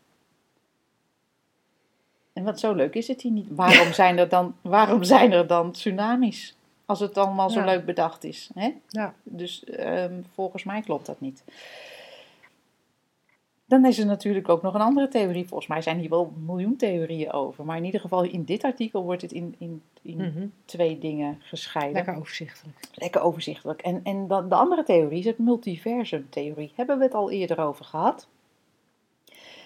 [2.33, 3.47] En wat zo leuk is het hier niet.
[3.49, 6.55] Waarom zijn er dan, waarom zijn er dan tsunamis?
[6.85, 7.65] Als het allemaal zo Ja.
[7.65, 8.49] leuk bedacht is.
[8.53, 8.73] Hè?
[8.87, 9.13] Ja.
[9.23, 11.43] Dus ehm, volgens mij klopt dat niet.
[13.67, 15.47] Dan is er natuurlijk ook nog een andere theorie.
[15.47, 17.65] Volgens mij zijn hier wel miljoen theorieën over.
[17.65, 20.47] Maar in ieder geval in dit artikel wordt het in, in, in Mhm.
[20.65, 21.93] twee dingen gescheiden.
[21.93, 22.77] Lekker overzichtelijk.
[22.93, 23.81] Lekker overzichtelijk.
[23.81, 26.71] En, en dan, de andere theorie is het multiversum-theorie.
[26.75, 28.27] Hebben we het al eerder over gehad.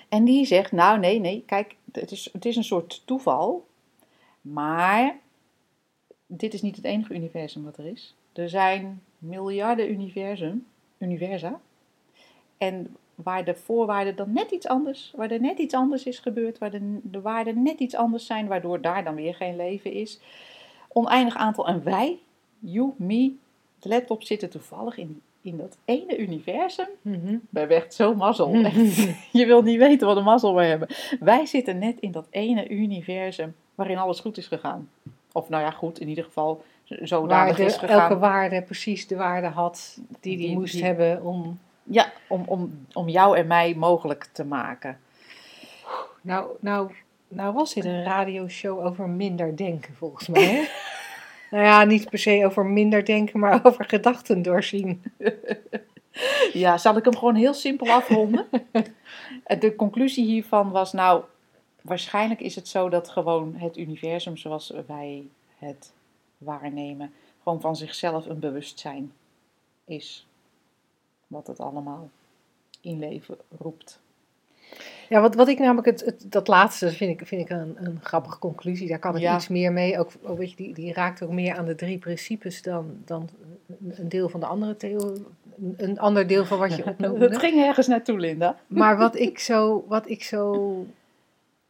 [0.09, 3.65] En die zegt, nou nee, nee, kijk, het is, het is een soort toeval.
[4.41, 5.19] Maar
[6.25, 8.15] dit is niet het enige universum wat er is.
[8.33, 10.65] Er zijn miljarden universum,
[10.97, 11.59] universa.
[12.57, 16.57] En waar de voorwaarden dan net iets anders, waar er net iets anders is gebeurd,
[16.57, 20.19] waar de, de waarden net iets anders zijn, waardoor daar dan weer geen leven is.
[20.93, 21.67] Oneindig aantal.
[21.67, 22.17] En wij,
[22.59, 23.31] you, me,
[23.79, 26.87] de laptop zitten toevallig in, in dat ene universum.
[27.01, 27.37] Mhm.
[27.49, 28.55] We hebben echt zo mazzel.
[29.31, 30.87] Je wilt niet weten wat een mazzel we hebben.
[31.19, 34.89] Wij zitten net in dat ene universum waarin alles goed is gegaan.
[35.31, 38.01] Of nou ja, goed, in ieder geval zodanig is gegaan.
[38.01, 41.59] elke waarde precies de waarde had die die, Die- moest die- hebben om...
[41.83, 44.99] Ja, om, om, om jou en mij mogelijk te maken.
[46.21, 46.91] Nou, nou,
[47.27, 50.43] nou was dit een radioshow over minder denken volgens mij.
[50.43, 50.67] Hè?
[51.55, 55.03] nou ja, niet per se over minder denken, maar over gedachten doorzien.
[56.53, 58.47] Ja, zal ik hem gewoon heel simpel afronden?
[59.59, 61.23] De conclusie hiervan was nou,
[61.81, 65.93] waarschijnlijk is het zo dat gewoon het universum zoals wij het
[66.37, 67.13] waarnemen,
[67.43, 69.11] gewoon van zichzelf een bewustzijn
[69.85, 70.25] is.
[71.31, 72.09] Wat het allemaal
[72.81, 73.99] in leven roept.
[75.09, 77.99] Ja, wat, wat ik namelijk, het, het, dat laatste vind ik, vind ik een, een
[78.03, 78.87] grappige conclusie.
[78.87, 79.35] Daar kan ik Ja.
[79.35, 79.99] iets meer mee.
[79.99, 83.29] Ook, ook, weet je, die, die raakt ook meer aan de drie principes dan, dan
[83.89, 85.25] een deel van de andere theorie.
[85.77, 87.39] Een, ander deel van wat je Het opnoemde.
[87.39, 88.59] ging ergens naartoe, Linda.
[88.67, 90.85] Maar wat ik, zo, wat ik zo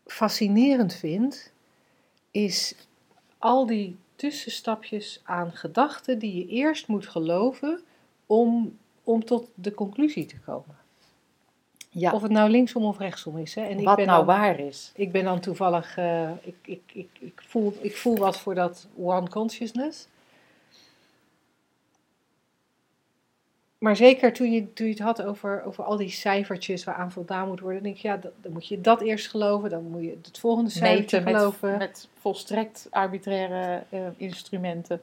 [0.06, 1.52] fascinerend vind,
[2.32, 2.76] is
[3.38, 7.82] al die tussenstapjes aan gedachten die je eerst moet geloven
[8.26, 8.78] om,
[9.12, 10.80] om tot de conclusie te komen.
[11.90, 13.56] Ja, Of het nou linksom of rechtsom is.
[13.56, 13.62] Hè?
[13.62, 14.92] En ik wat ben nou dan, waar is.
[14.96, 18.88] Ik ben dan toevallig, eh, ik, ik, ik, ik, voel, ik voel wat voor dat
[18.98, 20.08] one consciousness.
[23.78, 27.48] Maar zeker toen je, toen je het had over, over al die cijfertjes waaraan voldaan
[27.48, 30.18] moet worden, denk ik, ja, dat- dan moet je dat eerst geloven, dan moet je
[30.24, 31.78] het volgende cijfertje Meten met, geloven.
[31.78, 35.02] met volstrekt arbitraire eh, instrumenten.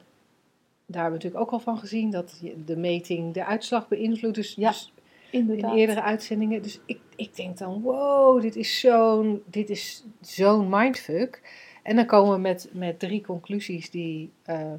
[0.91, 4.35] Daar hebben we natuurlijk ook al van gezien dat de meting de uitslag beïnvloedt.
[4.35, 4.91] Dus, Ja, dus
[5.29, 6.61] in eerdere uitzendingen.
[6.61, 11.41] Dus ik, ik denk dan, wow, dit is zo'n, dit is zo'n mindfuck.
[11.83, 14.73] En dan komen we met, met drie conclusies die eh,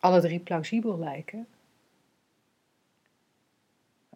[0.00, 1.46] alle drie plausibel lijken.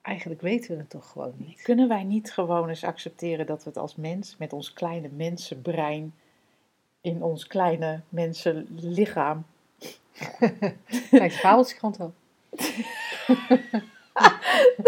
[0.02, 1.62] Eigenlijk weten we het toch gewoon niet.
[1.62, 6.14] Kunnen wij niet gewoon eens accepteren dat we het als mens, met ons kleine mensenbrein,
[7.00, 9.44] in ons kleine mensenlichaam,
[11.10, 12.14] Kijk, de fabeltjeskrant wel.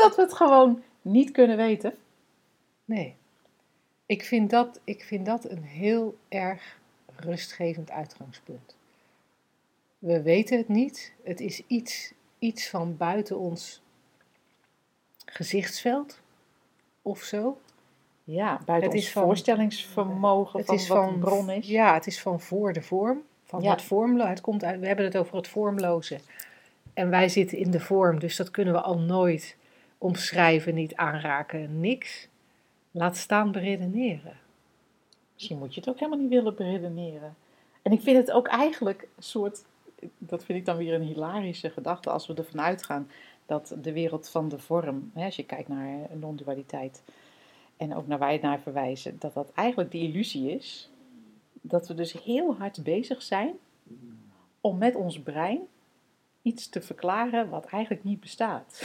[0.01, 1.95] dat we het gewoon niet kunnen weten?
[2.85, 3.17] Nee.
[4.07, 6.79] Ik vind, dat, ik vind dat een heel erg
[7.17, 8.77] rustgevend uitgangspunt.
[9.99, 11.12] We weten het niet.
[11.25, 13.83] Het is iets, iets van buiten ons
[15.25, 16.21] gezichtsveld
[17.03, 17.61] of zo.
[18.25, 21.67] Ja, buiten Het ons is van- voorstellingsvermogen Het van is wat van, een bron is.
[21.67, 23.23] Ja, het is van voor de vorm.
[23.46, 23.70] Van Ja.
[23.70, 26.18] het vormlo het komt uit, we hebben het over het vormloze.
[26.94, 29.56] En wij zitten in de vorm, dus dat kunnen we al nooit
[29.98, 32.28] omschrijven, niet aanraken, niks.
[32.90, 34.37] Laat staan beredeneren.
[35.35, 37.35] Misschien moet je het ook helemaal niet willen beredeneren.
[37.82, 39.64] En ik vind het ook eigenlijk een soort,
[40.18, 43.11] dat vind ik dan weer een hilarische gedachte als we ervan uitgaan
[43.46, 47.02] dat de wereld van de vorm, hè, als je kijkt naar non-dualiteit
[47.76, 50.90] en ook naar waar je naar verwijzen, dat dat eigenlijk de illusie is.
[51.68, 53.55] Dat we dus heel hard bezig zijn
[54.61, 55.61] om met ons brein
[56.42, 58.83] iets te verklaren wat eigenlijk niet bestaat.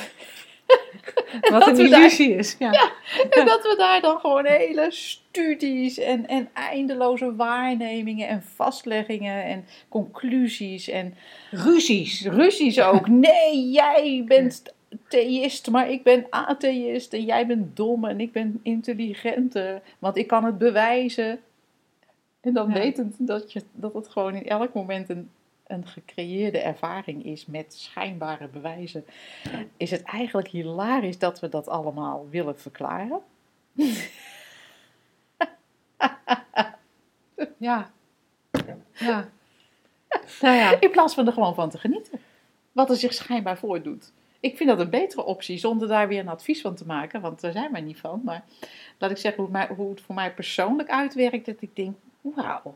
[1.50, 2.56] Wat een daar- illusie is.
[2.60, 2.72] Ja.
[3.30, 9.66] En dat we daar dan gewoon hele studies en, en eindeloze waarnemingen en vastleggingen en
[9.90, 11.16] conclusies en
[11.52, 12.26] Ruzies.
[12.26, 13.08] ruzies ook.
[13.08, 14.64] Nee, jij bent
[15.08, 20.28] theïst, maar ik ben atheïst en jij bent dom en ik ben intelligenter, want ik
[20.28, 21.40] kan het bewijzen.
[22.42, 22.74] En dan Ja.
[22.74, 25.30] wetend dat, je, dat het gewoon in elk moment een,
[25.68, 29.06] een gecreëerde ervaring is met schijnbare bewijzen,
[29.78, 33.22] is het eigenlijk hilarisch dat we dat allemaal willen verklaren.
[37.58, 37.92] Ja.
[38.94, 39.30] Ja.
[40.42, 42.20] Nou ja, In plaats van er gewoon van te genieten.
[42.72, 44.12] Wat er zich schijnbaar voordoet.
[44.40, 47.42] Ik vind dat een betere optie, zonder daar weer een advies van te maken, want
[47.42, 48.22] daar zijn wij niet van.
[48.24, 48.44] Maar
[48.98, 51.96] laat ik zeggen hoe het, mij, hoe het voor mij persoonlijk uitwerkt, dat ik denk,
[52.22, 52.76] wauw.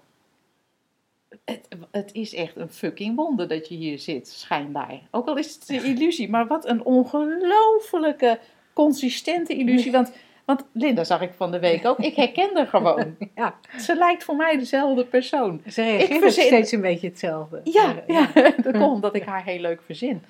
[1.46, 5.02] Het, het is echt een fucking wonder dat je hier zit, schijnbaar.
[5.12, 8.40] Ook al is het een illusie, maar wat een ongelofelijke,
[8.74, 9.92] consistente illusie.
[9.92, 10.12] Want,
[10.46, 13.16] want Linda zag ik van de week ook, ik herken haar gewoon.
[13.36, 13.56] ja.
[13.80, 15.62] Ze lijkt voor mij dezelfde persoon.
[15.68, 17.62] ze reageert verzin- steeds een beetje hetzelfde.
[17.64, 18.30] Ja, ja.
[18.64, 20.24] dat komt omdat ik haar heel leuk verzin.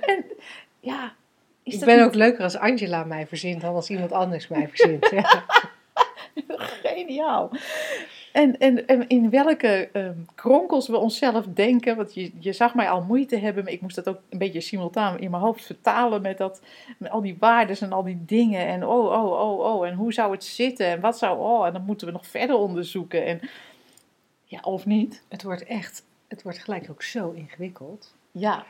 [0.00, 0.24] en
[0.80, 1.14] ja,
[1.62, 4.68] is Ik ben niet ook leuker als Angela mij verzint dan als iemand anders mij
[4.68, 5.10] verzint.
[5.10, 5.44] Ja.
[6.82, 7.50] geniaal?
[8.32, 12.90] En, en, en in welke ehm, kronkels we onszelf denken, want je, je zag mij
[12.90, 16.22] al moeite hebben, maar ik moest dat ook een beetje simultaan in mijn hoofd vertalen
[16.22, 16.62] met, dat,
[16.98, 18.66] met al die waarden en al die dingen.
[18.66, 20.86] En oh, oh, oh, oh, en hoe zou het zitten?
[20.86, 23.26] En wat zou, oh, en dan moeten we nog verder onderzoeken.
[23.26, 23.40] En
[24.44, 25.22] ja, of niet?
[25.28, 28.14] Het wordt echt, het wordt gelijk ook zo ingewikkeld.
[28.30, 28.64] Ja,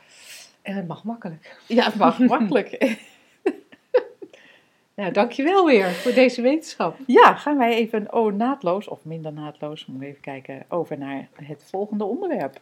[0.61, 1.57] En het mag makkelijk.
[1.67, 2.97] ja het mag makkelijk.
[4.97, 6.97] Nou, dankjewel weer voor deze wetenschap.
[7.07, 11.63] Ja, gaan wij even oh, naadloos, of minder naadloos, moet even kijken, over naar het
[11.69, 12.59] volgende onderwerp.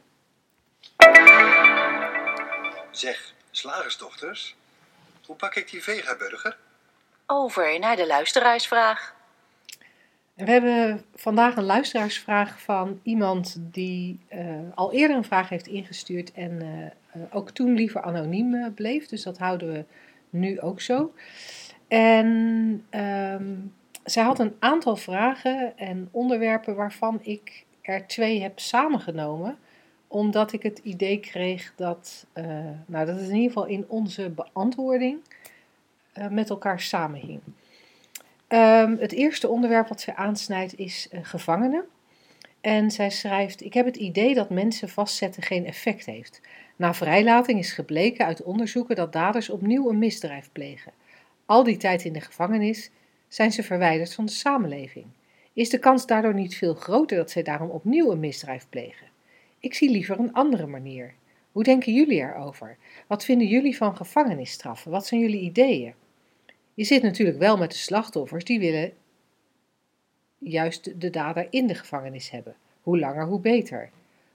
[2.91, 4.56] Zeg, slagersdochters,
[5.26, 6.58] hoe pak ik die vegaburger?
[7.26, 9.15] Over naar de luisteraarsvraag.
[10.34, 16.32] We hebben vandaag een luisteraarsvraag van iemand die eh, al eerder een vraag heeft ingestuurd
[16.32, 19.08] en eh, eh, ook toen liever anoniem bleef.
[19.08, 19.86] Dus dat houden we
[20.30, 21.13] nu ook zo.
[21.88, 23.54] En ehm,
[24.04, 29.58] zij had een aantal vragen en onderwerpen waarvan ik er twee heb samengenomen.
[30.08, 32.45] Omdat ik het idee kreeg dat, eh,
[32.86, 35.19] nou, dat het in ieder geval in onze beantwoording
[36.13, 37.41] eh, met elkaar samenhing.
[38.48, 41.86] Ehm, het eerste onderwerp wat zij aansnijdt is gevangenen.
[42.65, 46.41] En zij schrijft: Ik heb het idee dat mensen vastzetten geen effect heeft.
[46.76, 50.91] Na vrijlating is gebleken uit onderzoeken dat daders opnieuw een misdrijf plegen.
[51.45, 52.89] Al die tijd in de gevangenis
[53.27, 55.05] zijn ze verwijderd van de samenleving.
[55.53, 59.08] Is de kans daardoor niet veel groter dat zij daarom opnieuw een misdrijf plegen?
[59.60, 61.13] Ik zie liever een andere manier.
[61.51, 62.77] Hoe denken jullie erover?
[63.08, 64.91] Wat vinden jullie van gevangenisstraffen?
[64.91, 65.93] Wat zijn jullie ideeën?
[66.73, 68.93] Je zit natuurlijk wel met de slachtoffers die willen
[70.38, 72.55] juist de dader in de gevangenis hebben.
[72.81, 73.89] Hoe langer, hoe beter.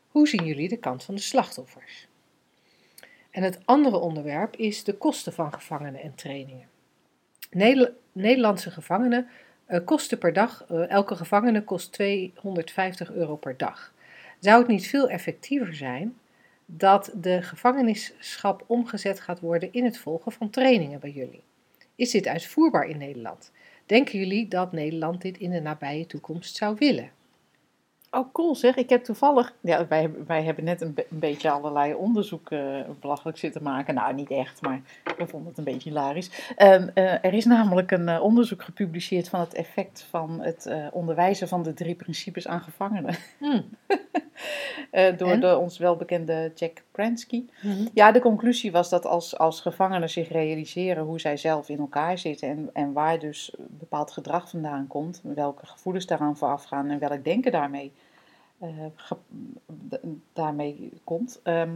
[0.08, 2.08] Hoe zien jullie de kant van de slachtoffers?
[3.30, 6.68] En het andere onderwerp is de kosten van gevangenen en trainingen.
[7.50, 9.28] Neder- Nederlandse gevangenen
[9.66, 13.92] eh, kosten per dag, eh, elke gevangene kost 250 euro per dag.
[14.38, 16.16] Zou het niet veel effectiever zijn
[16.66, 21.42] dat de gevangenisschap omgezet gaat worden in het volgen van trainingen bij jullie?
[21.94, 23.52] Is dit uitvoerbaar in Nederland?
[23.86, 27.10] Denken jullie dat Nederland dit in de nabije toekomst zou willen?
[28.12, 28.76] Oh, cool zeg.
[28.76, 32.50] Ik heb toevallig, ja, wij, hebben- wij hebben net een, be- een beetje allerlei onderzoek
[32.50, 33.94] eh, belachelijk zitten maken.
[33.94, 34.80] Nou, niet echt, maar
[35.16, 36.52] we vonden het een beetje hilarisch.
[36.56, 41.48] Ehm, eh, er is namelijk een eh, onderzoek gepubliceerd van het effect van het onderwijzen
[41.48, 43.14] van de drie principes aan gevangenen.
[44.90, 45.40] Eh, door En?
[45.40, 47.44] de ons welbekende Jack Pransky.
[47.94, 52.18] Ja, de conclusie was dat als, als gevangenen zich realiseren hoe zij zelf in elkaar
[52.18, 56.98] zitten en, en waar dus bepaald gedrag vandaan komt, welke gevoelens daaraan vooraf gaan en
[56.98, 57.92] welk denken daarmee,
[58.58, 59.16] eh, ge-
[60.32, 61.74] daarmee komt, ehm,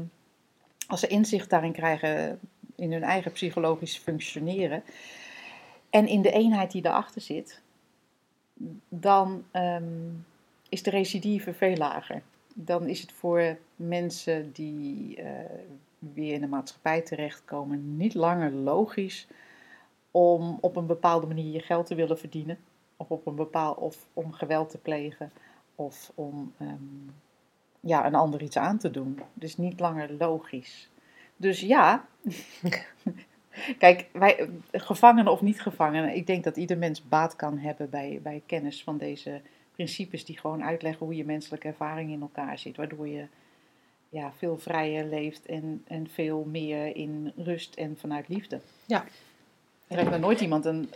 [0.86, 2.40] als ze inzicht daarin krijgen
[2.76, 4.82] in hun eigen psychologisch functioneren
[5.90, 7.60] en in de eenheid die daarachter zit,
[8.88, 9.84] dan ehm,
[10.68, 12.22] is de recidive veel lager.
[12.56, 15.28] Dan is het voor mensen die uh,
[15.98, 19.26] weer in de maatschappij terechtkomen niet langer logisch
[20.10, 22.58] om op een bepaalde manier je geld te willen verdienen.
[22.96, 25.30] Of, op een bepaal, of om geweld te plegen.
[25.74, 27.14] Of om um,
[27.80, 29.20] ja, een ander iets aan te doen.
[29.32, 30.90] Dus niet langer logisch.
[31.36, 32.06] Dus ja,
[33.78, 38.20] kijk, wij, gevangenen of niet gevangenen, ik denk dat ieder mens baat kan hebben bij,
[38.22, 39.40] bij kennis van deze
[39.74, 42.76] principes die gewoon uitleggen hoe je menselijke ervaring in elkaar zit.
[42.76, 43.26] Waardoor je
[44.08, 48.60] ja, veel vrijer leeft en, en veel meer in rust en vanuit liefde.
[48.86, 49.04] Ja.
[49.86, 50.88] Er heeft nog nooit iemand een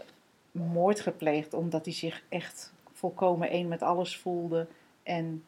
[0.53, 4.67] moord gepleegd omdat hij zich echt volkomen één met alles voelde
[5.03, 5.45] en,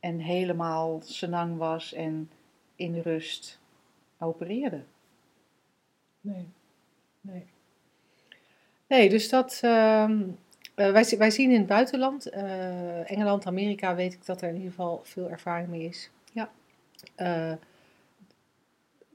[0.00, 2.30] en helemaal senang was en
[2.76, 3.58] in rust
[4.18, 4.82] opereerde.
[6.20, 6.48] Nee.
[7.20, 7.46] Nee.
[8.86, 9.60] Nee, dus dat.
[10.76, 14.54] Uh, wij, wij zien in het buitenland, uh, Engeland, Amerika, weet ik dat er in
[14.54, 16.10] ieder geval veel ervaring mee is.
[16.32, 16.50] Ja.
[17.16, 17.52] Uh,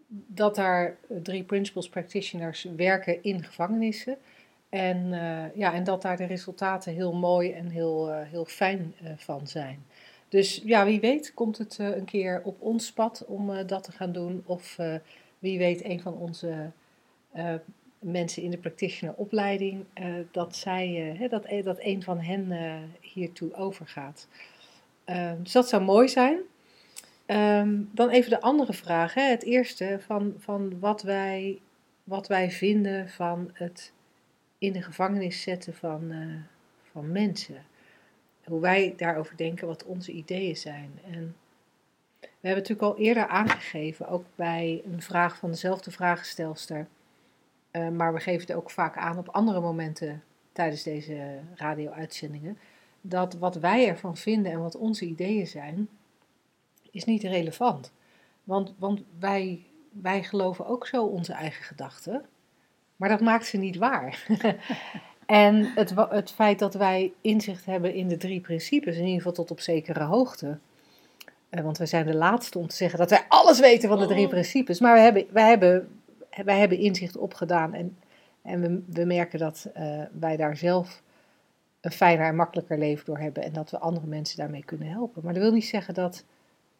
[0.07, 4.17] dat daar drie principles practitioners werken in gevangenissen.
[4.69, 5.09] En,
[5.55, 9.85] ja, en dat daar de resultaten heel mooi en heel, heel fijn van zijn.
[10.29, 14.11] Dus ja, wie weet komt het een keer op ons pad om dat te gaan
[14.11, 14.43] doen.
[14.45, 14.77] Of
[15.39, 16.71] wie weet een van onze
[18.01, 22.53] mensen in de practitioneropleiding, uh, dat, zij, uh, dat, dat een van hen
[23.01, 24.27] hiertoe overgaat.
[25.05, 26.39] Ehm, dus dat zou mooi zijn.
[27.27, 29.13] Um, dan even de andere vraag.
[29.13, 29.21] Hè.
[29.21, 31.59] Het eerste van, van wat, wij,
[32.03, 33.93] wat wij vinden van het
[34.57, 36.13] in de gevangenis zetten van,
[36.91, 37.65] van mensen.
[38.43, 40.91] Hoe wij daarover denken, wat onze ideeën zijn.
[41.11, 41.35] En
[42.19, 46.87] we hebben natuurlijk al eerder aangegeven, ook bij een vraag van dezelfde vragenstelster
[47.71, 52.57] uh, maar we geven het ook vaak aan op andere momenten tijdens deze radio-uitzendingen.
[53.01, 55.89] Dat wat wij ervan vinden en wat onze ideeën zijn,
[56.91, 57.91] is niet relevant.
[58.43, 59.65] Want, want wij,
[60.01, 62.25] wij geloven ook zo onze eigen gedachten,
[62.95, 64.27] maar dat maakt ze niet waar.
[65.25, 69.31] en het, het feit dat wij inzicht hebben in de drie principes, in ieder geval
[69.31, 70.57] tot op zekere hoogte.
[71.49, 74.07] Uh, want wij zijn de laatste om te zeggen dat wij alles weten van de
[74.07, 74.29] drie oh.
[74.29, 74.79] principes.
[74.79, 76.00] Maar we hebben, wij hebben
[76.45, 77.97] wij hebben inzicht opgedaan en,
[78.41, 81.01] en we, merken dat uh, wij daar zelf
[81.81, 85.23] een fijner en makkelijker leven door hebben en dat we andere mensen daarmee kunnen helpen.
[85.23, 86.23] Maar dat wil niet zeggen dat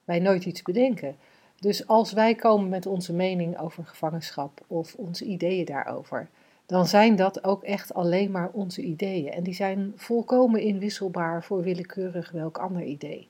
[0.04, 1.16] wij nooit iets bedenken.
[1.60, 6.30] Dus als wij komen met onze mening over gevangenschap of onze ideeën daarover,
[6.66, 9.32] dan zijn dat ook echt alleen maar onze ideeën.
[9.32, 13.28] En die zijn volkomen inwisselbaar voor willekeurig welk ander idee.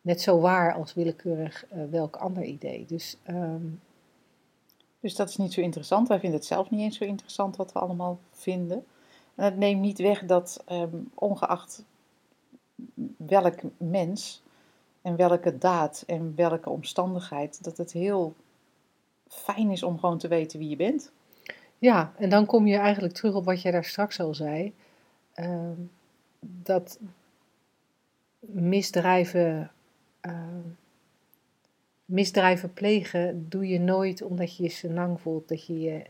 [0.00, 2.84] Net zo waar als willekeurig uh, welk ander idee.
[2.88, 3.80] Dus um,
[5.06, 6.08] dus dat is niet zo interessant.
[6.08, 8.84] Wij vinden het zelf niet eens zo interessant wat we allemaal vinden.
[9.34, 11.84] En het neemt niet weg dat, um, ongeacht
[13.16, 14.42] welk mens
[15.02, 18.34] en welke daad en welke omstandigheid, dat het heel
[19.28, 21.12] fijn is om gewoon te weten wie je bent.
[21.78, 24.74] Ja, en dan kom je eigenlijk terug op wat jij daar straks al zei.
[25.36, 25.70] Uh,
[26.40, 26.98] dat
[28.40, 29.70] misdrijven.
[30.22, 30.32] Uh,
[32.06, 36.02] misdrijven plegen doe je nooit omdat je je senang voelt, dat je je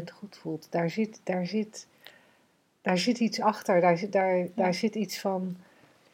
[0.00, 0.66] 100% goed voelt.
[0.70, 1.86] Daar zit, daar, zit,
[2.80, 5.56] daar zit iets achter, daar zit, daar, daar zit iets van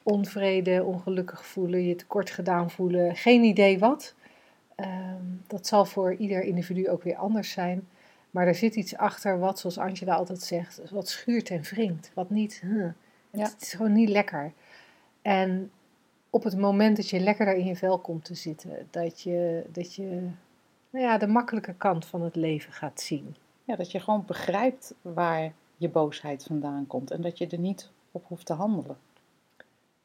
[0.02, 4.14] onvrede, ongelukkig voelen, je tekort gedaan voelen, geen idee wat.
[4.74, 7.86] Ehm, dat zal voor ieder individu ook weer anders zijn.
[8.30, 12.10] Maar er zit iets achter wat, zoals Angela altijd zegt, wat schuurt en wringt.
[12.14, 12.90] Wat niet, huh,
[13.30, 13.42] ja.
[13.42, 14.52] het is gewoon niet lekker.
[15.22, 15.70] En
[16.34, 19.64] op het moment dat je lekker daar in je vel komt te zitten, dat je,
[19.72, 20.28] dat je
[20.90, 23.36] nou ja, de makkelijke kant van het leven gaat zien.
[23.64, 27.90] Ja, dat je gewoon begrijpt waar je boosheid vandaan komt en dat je er niet
[28.10, 28.96] op hoeft te handelen.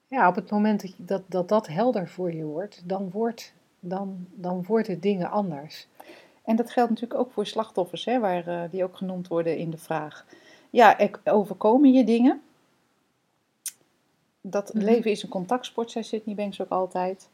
[0.08, 4.28] Ja, op het moment dat dat, dat, dat helder voor je wordt, dan wordt, dan,
[4.34, 5.88] dan worden dingen anders.
[6.44, 9.70] En dat geldt natuurlijk ook voor slachtoffers, hè, waar, uh, die ook genoemd worden in
[9.70, 10.26] de vraag.
[10.70, 12.42] Ja, er overkomen je dingen
[14.50, 14.84] dat mhm.
[14.84, 17.30] leven is een contactsport, zei Sydney Banks ook altijd.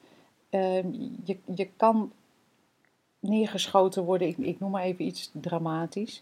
[0.49, 0.88] Ehm,
[1.24, 2.11] je, je kan
[3.20, 6.22] neergeschoten worden, ik, ik noem maar even iets dramatisch.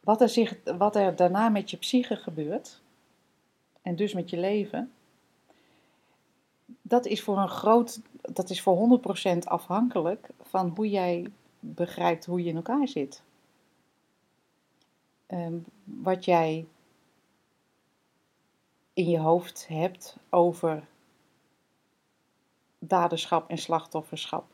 [0.00, 2.80] Wat er, zich, wat er daarna met je psyche gebeurt,
[3.82, 4.92] en dus met je leven,
[6.82, 9.00] dat is voor een groot, dat is voor
[9.34, 11.26] 100% afhankelijk van hoe jij
[11.60, 13.22] begrijpt hoe je in elkaar zit.
[15.28, 16.66] Um, wat jij
[18.96, 20.82] in je hoofd hebt over
[22.78, 24.44] daderschap en slachtofferschap.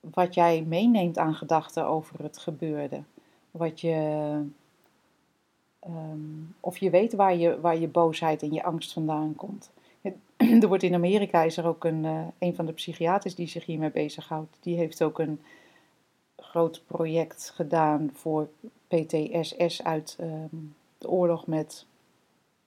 [0.00, 3.02] Wat jij meeneemt aan gedachten over het gebeurde.
[3.50, 3.92] wat je,
[5.78, 6.18] ehm,
[6.60, 9.70] of je weet waar je, waar je boosheid en je angst vandaan komt.
[10.62, 13.66] Er wordt in Amerika is er ook een, eh, een van de psychiaters die zich
[13.66, 14.56] hiermee bezighoudt.
[14.60, 15.40] Die heeft ook een
[16.36, 18.48] groot project gedaan voor
[18.88, 20.56] PTSS uit ehm,
[20.98, 21.86] de oorlog met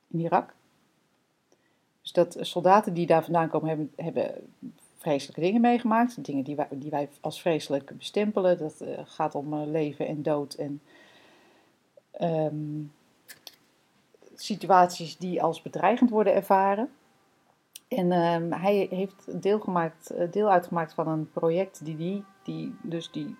[0.07, 0.55] Irak.
[2.07, 4.53] Dus dat soldaten die daar vandaan komen hebben, hebben
[4.97, 6.25] vreselijke dingen meegemaakt.
[6.25, 8.57] Dingen die wij, die wij als vreselijk bestempelen.
[8.57, 10.81] Dat eh, gaat om eh, leven en dood en
[12.11, 12.83] ehm,
[14.35, 16.89] situaties die als bedreigend worden ervaren.
[17.87, 22.75] En ehm, hij heeft deel, gemaakt, eh, deel uitgemaakt van een project die, die, die
[22.81, 23.35] dus die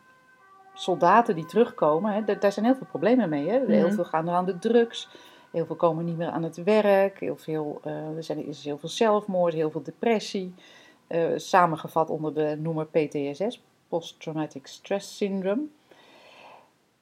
[0.74, 3.50] soldaten die terugkomen, hè, daar, zijn heel veel problemen mee.
[3.50, 3.66] Hè?
[3.66, 3.96] Heel Mhm.
[3.96, 5.10] veel gaan er aan de drugs,
[5.58, 8.78] heel veel komen niet meer aan het werk, heel veel, eh, er zijn, is heel
[8.78, 10.54] veel zelfmoord, heel veel depressie.
[11.08, 15.62] eh, samengevat onder de noemer PTSS, Post Traumatic Stress Syndrome.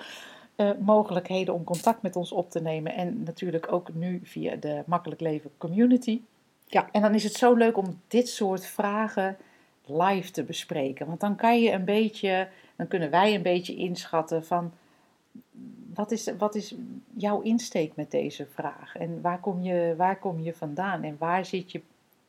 [0.56, 2.94] eh, mogelijkheden om contact met ons op te nemen.
[2.94, 6.20] En natuurlijk ook nu via de Makkelijk Leven Community.
[6.66, 6.88] Ja.
[6.92, 9.36] En dan is het zo leuk om dit soort vragen
[9.84, 11.06] live te bespreken.
[11.06, 14.72] Want dan kan je een beetje, dan kunnen wij een beetje inschatten van
[15.94, 16.74] wat is, wat is
[17.16, 18.96] jouw insteek met deze vraag?
[18.96, 21.02] En waar kom je, waar kom je vandaan?
[21.02, 21.80] En waar zit je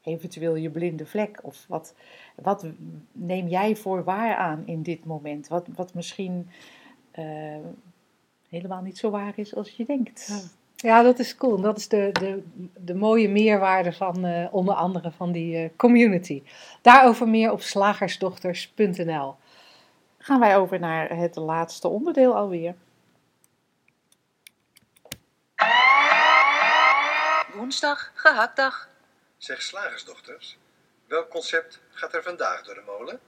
[0.02, 1.40] eventueel je blinde vlek?
[1.44, 1.96] Of wat,
[2.36, 2.66] wat
[3.12, 5.48] neem jij voor waar aan in dit moment?
[5.48, 6.50] Wat, wat misschien
[7.12, 7.26] eh,
[8.50, 10.28] helemaal niet zo waar is als je denkt.
[10.28, 10.64] Ja.
[10.76, 11.62] Ja, dat is cool.
[11.62, 12.44] Dat is de, de,
[12.78, 16.44] de mooie meerwaarde van eh, onder andere van die eh, community.
[16.82, 19.36] Daarover meer op slagersdochters.nl.
[20.18, 22.76] Gaan wij over naar het laatste onderdeel alweer.
[27.66, 28.90] Woensdag, gehaktdag.
[29.38, 30.58] Zeg slagersdochters,
[31.08, 33.20] welk concept gaat er vandaag door de molen?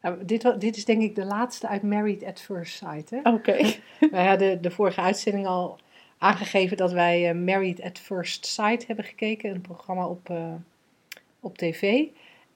[0.00, 3.10] Nou, dit, dit is denk ik de laatste uit Married at First Sight.
[3.10, 3.20] Hè?
[3.22, 3.74] Oké.
[4.10, 5.78] Wij hadden de vorige uitzending al
[6.18, 9.50] aangegeven dat wij eh, Married at First Sight hebben gekeken.
[9.50, 10.54] Een programma op, eh,
[11.40, 12.06] op tv.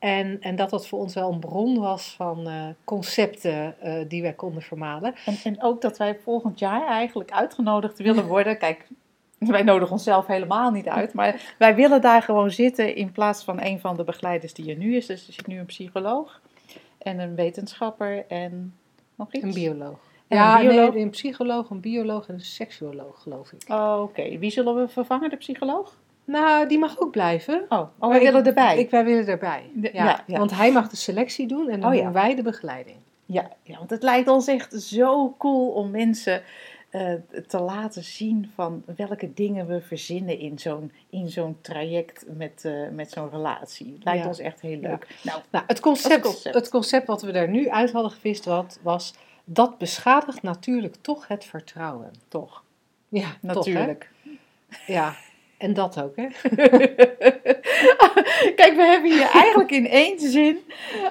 [0.05, 4.22] En, en dat dat voor ons wel een bron was van eh, concepten eh, die
[4.22, 5.14] wij konden vermalen.
[5.24, 8.59] En, en ook dat wij volgend jaar eigenlijk uitgenodigd willen worden.
[8.59, 8.86] Kijk,
[9.57, 11.12] wij nodigen onszelf helemaal niet uit.
[11.12, 14.76] Maar wij willen daar gewoon zitten in plaats van een van de begeleiders die er
[14.76, 15.07] nu is.
[15.07, 16.41] Dus er zit nu een psycholoog
[16.99, 18.74] en een wetenschapper en
[19.14, 19.45] nog iets.
[19.45, 19.99] Een bioloog.
[20.28, 20.95] En ja, een bioloog?
[20.95, 23.62] nee, een psycholoog, een bioloog en een seksuoloog, geloof ik.
[23.68, 25.30] Oh, Oké, wie zullen we vervangen?
[25.30, 25.97] De psycholoog?
[26.24, 27.64] Nou, die mag ook blijven.
[27.68, 28.78] Oh, oh wij willen erbij.
[28.78, 29.70] Ik, wij willen erbij.
[29.82, 30.39] Ja, ja, ja.
[30.39, 32.03] Want hij mag de selectie doen en dan Oh, ja.
[32.03, 32.97] doen wij de begeleiding.
[33.26, 36.43] Ja, ja, want het lijkt ons echt zo cool om mensen
[37.47, 42.88] te laten zien van welke dingen we verzinnen in zo'n, in zo'n traject met, eh,
[42.92, 43.92] met zo'n relatie.
[43.95, 44.28] Het lijkt Ja.
[44.28, 45.07] ons echt heel leuk.
[45.22, 46.55] Nou, Nou, het concept, het concept.
[46.55, 49.14] het concept wat we er nu uit hadden gevist wat, was...
[49.45, 52.11] dat beschadigt natuurlijk toch het vertrouwen.
[52.28, 52.64] toch,
[53.09, 54.11] Ja, natuurlijk.
[54.24, 54.32] Toch,
[54.86, 55.14] ja,
[55.59, 56.26] en dat ook, hè?
[58.57, 60.59] Kijk, we hebben hier eigenlijk in één zin,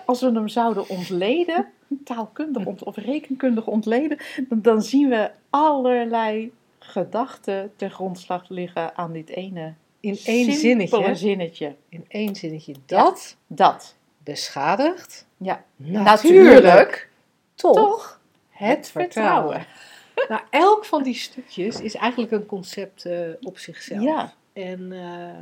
[0.06, 1.68] als we hem zouden ontleden,
[2.04, 4.18] taalkundig ont- of rekenkundig ontleden,
[4.50, 11.16] dan, dan zien we allerlei gedachten ten grondslag liggen aan dit ene In één zinnetje.
[11.16, 11.76] zinnetje.
[11.90, 12.74] In één zinnetje.
[12.86, 13.96] Dat Dat.
[14.24, 17.10] beschadigt Ja, natuurlijk, natuurlijk
[17.56, 19.66] toch, toch het vertrouwen.
[20.30, 24.02] Nou, elk van die stukjes is eigenlijk een concept eh, op zichzelf.
[24.02, 24.34] Ja.
[24.54, 25.40] En eh,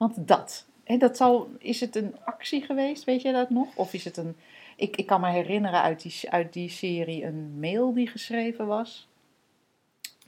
[0.00, 0.66] Want dat.
[0.84, 3.76] En dat zal, is het een actie geweest, weet jij dat nog?
[3.76, 4.36] Of is het een.
[4.76, 9.08] Ik, ik kan me herinneren uit die, uit die serie een mail die geschreven was.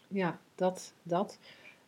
[0.08, 1.38] Ja, dat, dat,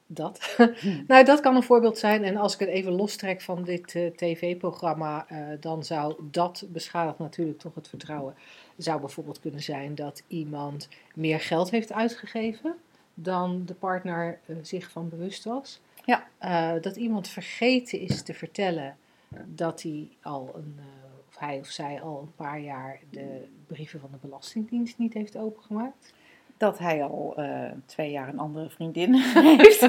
[0.07, 0.57] dat.
[1.09, 2.25] nou, dat kan een voorbeeld zijn.
[2.25, 7.19] En als ik het even lostrek van dit eh, tv-programma, eh, dan zou dat beschadigt
[7.19, 8.35] natuurlijk toch het vertrouwen.
[8.77, 12.75] Zou bijvoorbeeld kunnen zijn dat iemand meer geld heeft uitgegeven
[13.15, 15.81] dan de partner eh, zich van bewust was.
[16.05, 16.27] Ja.
[16.39, 18.97] Eh, dat iemand vergeten is te vertellen
[19.45, 20.85] dat hij al een, eh,
[21.29, 25.37] of hij of zij al een paar jaar de brieven van de Belastingdienst niet heeft
[25.37, 26.13] opengemaakt.
[26.57, 29.15] Dat hij al eh, twee jaar een andere vriendin
[29.59, 29.81] heeft.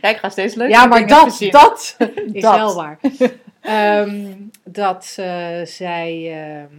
[0.00, 1.96] ja, ik ga steeds leuker Ja, maar dat, dat
[2.32, 2.56] is Dat.
[2.56, 2.98] wel waar.
[3.60, 5.04] Ehm, dat
[5.64, 6.74] zij ehm,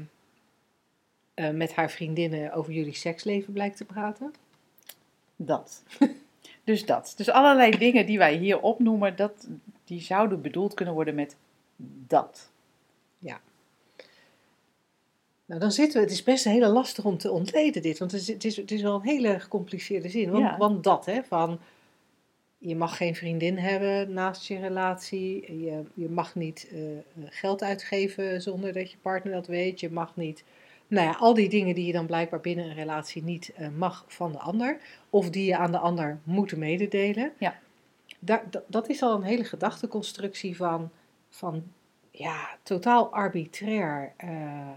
[1.34, 4.34] eh, met haar vriendinnen over jullie seksleven blijkt te praten.
[5.36, 5.84] Dat.
[6.68, 7.14] Dus dat.
[7.18, 9.48] Dus allerlei dingen die wij hier opnoemen, dat,
[9.84, 11.36] die zouden bedoeld kunnen worden met
[12.08, 12.50] dat.
[15.48, 18.22] Nou, dan zitten we, het is best hele lastig om te ontleden dit, want het
[18.22, 20.32] is, het is, het is wel een hele gecompliceerde zin.
[20.32, 20.58] Want, Ja.
[20.58, 21.60] want dat, hè, van
[22.58, 26.80] je mag geen vriendin hebben naast je relatie, je, je mag niet eh,
[27.30, 30.44] geld uitgeven zonder dat je partner dat weet, je mag niet,
[30.88, 34.06] nou ja, al die dingen die je dan blijkbaar binnen een relatie niet eh, mag
[34.08, 34.78] van de ander,
[35.10, 37.32] of die je aan de ander moet mededelen.
[37.38, 37.60] Ja.
[38.20, 40.90] Dat, dat is al een hele gedachteconstructie van,
[41.30, 41.64] van
[42.12, 44.14] ja, totaal arbitrair.
[44.18, 44.70] eh,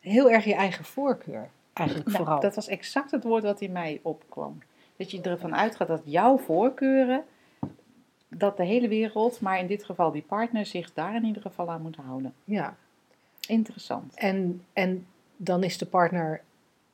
[0.00, 2.40] heel erg je eigen voorkeur, eigenlijk Nou, vooral.
[2.40, 4.58] dat was exact het woord wat in mij opkwam.
[4.96, 7.24] Dat je ervan uitgaat dat jouw voorkeuren,
[8.28, 11.70] dat de hele wereld, maar in dit geval die partner, zich daar in ieder geval
[11.70, 12.34] aan moet houden.
[12.44, 12.76] Ja,
[13.48, 14.14] Interessant.
[14.14, 16.40] en, en dan is de partner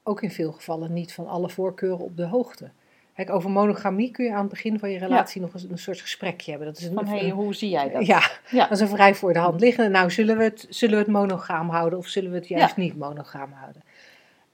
[0.03, 2.71] ook in veel gevallen niet van alle voorkeuren op de hoogte.
[3.15, 6.01] Kijk, over monogamie kun je aan het begin van je relatie nog eens een soort
[6.01, 6.69] gesprekje hebben.
[6.69, 8.07] Dat is een, Van, hey, een- hoe zie jij dat?
[8.07, 8.63] ja, Ja.
[8.63, 9.91] dat is een vrij voor de hand liggende.
[9.91, 12.97] Nou, zullen we het, zullen we het monogaam houden of zullen we het juist niet
[12.97, 13.83] monogaam houden?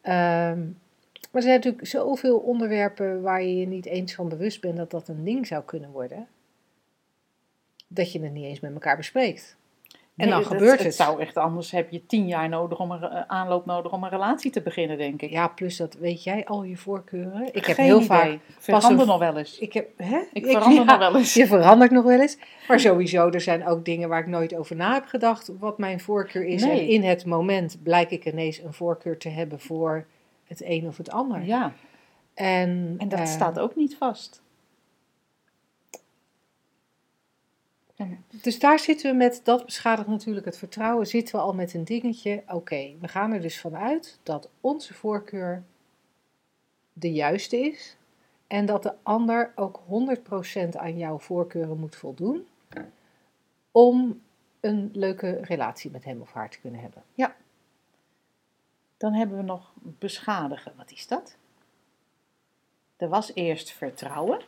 [0.00, 0.58] Ehm,
[1.30, 4.90] maar er zijn natuurlijk zoveel onderwerpen waar je je niet eens van bewust bent dat
[4.90, 6.26] dat een ding zou kunnen worden.
[7.88, 9.56] Dat je het niet eens met elkaar bespreekt.
[10.20, 10.86] En Nee, dan dat- gebeurt het.
[10.86, 14.04] Het zou echt anders, heb je tien jaar nodig om een eh, aanloop nodig om
[14.04, 15.30] een relatie te beginnen, denk ik.
[15.30, 17.48] Ja, plus dat weet jij al je voorkeuren.
[17.54, 18.06] Ik heb heel idee.
[18.06, 18.38] vaak.
[18.58, 19.58] Verander nog wel eens.
[19.58, 20.20] Ik heb, hè?
[20.32, 21.34] Ik verander ja, nog wel eens.
[21.34, 22.38] Je verandert nog wel eens.
[22.68, 25.50] Maar sowieso, er zijn ook dingen waar ik nooit over na heb gedacht.
[25.58, 26.62] Wat mijn voorkeur is.
[26.64, 26.80] Nee.
[26.80, 30.06] En in het moment blijk ik ineens een voorkeur te hebben voor
[30.46, 31.44] het een of het ander.
[31.44, 31.72] Ja,
[32.34, 34.42] En, en dat eh, staat ook niet vast.
[38.42, 41.84] Dus daar zitten we met, dat beschadigt natuurlijk het vertrouwen, zitten we al met een
[41.84, 42.42] dingetje.
[42.48, 45.62] Oké, we gaan er dus vanuit dat onze voorkeur
[46.92, 47.96] de juiste is.
[48.46, 52.46] En dat de ander ook 100% aan jouw voorkeuren moet voldoen.
[53.70, 54.22] Om
[54.60, 57.02] een leuke relatie met hem of haar te kunnen hebben.
[58.96, 60.72] Dan hebben we nog beschadigen.
[60.76, 61.36] Wat is dat?
[62.96, 64.40] Er was eerst vertrouwen.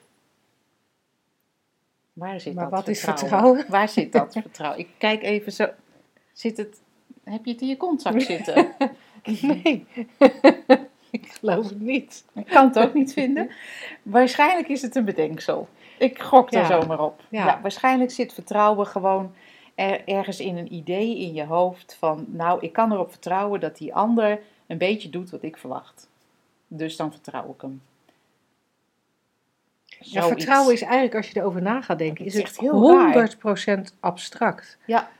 [2.22, 3.38] Waar zit Maar dat wat is vertrouwen?
[3.40, 3.70] vertrouwen?
[3.70, 4.78] Waar zit dat vertrouwen?
[4.80, 5.68] Ik kijk even zo.
[6.32, 6.80] Zit het...
[7.24, 8.66] Heb je het in je kontzak zitten?
[9.40, 9.86] Nee,
[11.10, 12.24] ik geloof het niet.
[12.34, 13.50] Ik kan het ook niet vinden.
[14.02, 15.68] Waarschijnlijk is het een bedenksel.
[15.98, 16.80] Ik gok er Ja.
[16.80, 17.20] zomaar op.
[17.28, 17.46] Ja.
[17.46, 17.60] Ja.
[17.60, 19.32] waarschijnlijk zit vertrouwen gewoon
[19.74, 23.76] er, ergens in een idee in je hoofd van, nou, ik kan erop vertrouwen dat
[23.76, 26.08] die ander een beetje doet wat ik verwacht.
[26.68, 27.82] Dus dan vertrouw ik hem.
[30.03, 32.70] Ja, vertrouwen is eigenlijk, als je erover na gaat denken, is Het is het echt
[32.70, 34.78] heel 100% abstract.
[34.86, 35.11] Ja.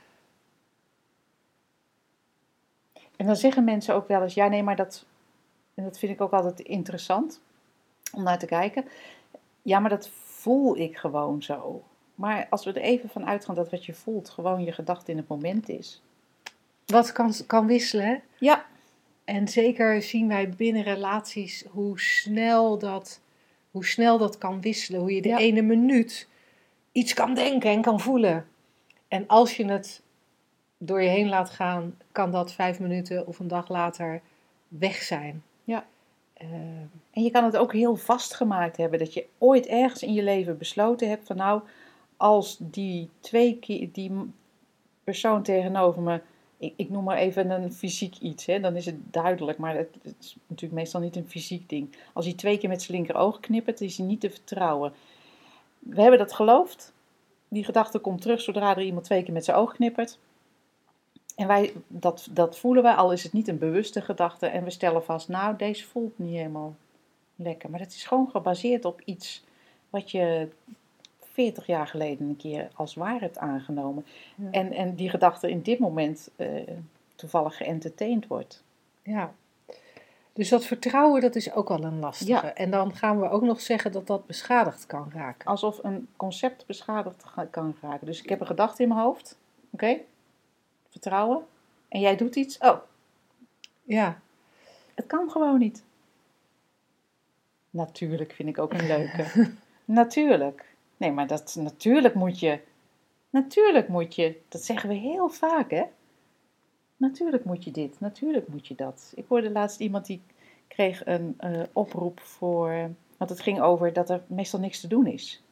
[3.15, 5.05] En dan zeggen mensen ook wel eens, ja nee, maar dat,
[5.73, 7.41] en dat vind ik ook altijd interessant
[8.13, 8.85] om naar te kijken.
[9.61, 11.83] Ja, maar dat voel ik gewoon zo.
[12.15, 15.17] Maar als we er even van uitgaan dat wat je voelt gewoon je gedachte in
[15.17, 16.01] het moment is.
[16.85, 18.15] Wat kan, kan wisselen, hè?
[18.37, 18.65] Ja,
[19.23, 23.21] En zeker zien wij binnen relaties hoe snel dat,
[23.73, 24.99] hoe snel dat kan wisselen.
[24.99, 25.37] Hoe je de Ja.
[25.37, 26.27] ene minuut
[26.91, 28.47] iets kan denken en kan voelen.
[29.07, 30.01] En als je het
[30.77, 34.21] door je heen laat gaan, kan dat vijf minuten of een dag later
[34.67, 35.43] weg zijn.
[35.63, 35.85] Ja.
[36.33, 36.47] Eh,
[37.11, 38.99] En je kan het ook heel vastgemaakt hebben.
[38.99, 41.61] Dat je ooit ergens in je leven besloten hebt van nou,
[42.17, 44.11] als die twee keer die
[45.03, 46.21] persoon tegenover me,
[46.63, 49.97] ik, ik noem maar even een fysiek iets, hè, dan is het duidelijk, maar het,
[50.19, 51.95] is natuurlijk meestal niet een fysiek ding.
[52.13, 54.93] Als hij twee keer met zijn linkeroog knippert, is hij niet te vertrouwen.
[55.79, 56.93] We hebben dat geloofd.
[57.47, 60.19] Die gedachte komt terug zodra er iemand twee keer met zijn oog knippert.
[61.35, 64.45] En wij, dat, dat voelen wij, al is het niet een bewuste gedachte.
[64.45, 66.75] En we stellen vast, nou, deze voelt niet helemaal
[67.35, 67.69] lekker.
[67.69, 69.43] Maar dat is gewoon gebaseerd op iets
[69.89, 70.47] wat je
[71.33, 74.05] 40 jaar geleden een keer als waar hebt aangenomen.
[74.35, 74.51] Ja.
[74.51, 76.47] En, en die gedachte in dit moment eh,
[77.15, 78.63] toevallig geëntertained wordt.
[79.01, 79.33] Ja.
[80.33, 82.31] Dus dat vertrouwen, dat is ook al een lastige.
[82.31, 82.53] Ja.
[82.53, 85.47] En dan gaan we ook nog zeggen dat dat beschadigd kan raken.
[85.47, 88.05] Alsof een concept beschadigd kan raken.
[88.05, 89.37] Dus ik heb een gedachte in mijn hoofd.
[89.69, 89.97] Oké?
[90.89, 91.45] Vertrouwen.
[91.89, 92.57] En jij doet iets.
[92.57, 92.77] Oh,
[93.83, 94.19] Ja,
[94.93, 95.83] het kan gewoon niet.
[97.69, 99.51] Natuurlijk vind ik ook een leuke.
[99.85, 100.72] natuurlijk.
[101.03, 102.59] Nee, maar dat, natuurlijk moet je.
[103.29, 104.39] Natuurlijk moet je.
[104.47, 105.83] Dat zeggen we heel vaak, hè?
[106.97, 109.13] Natuurlijk moet je dit, natuurlijk moet je dat.
[109.15, 110.21] Ik hoorde laatst iemand die
[110.67, 112.91] kreeg een eh, oproep voor.
[113.17, 115.43] Want het ging over dat er meestal niks te doen is.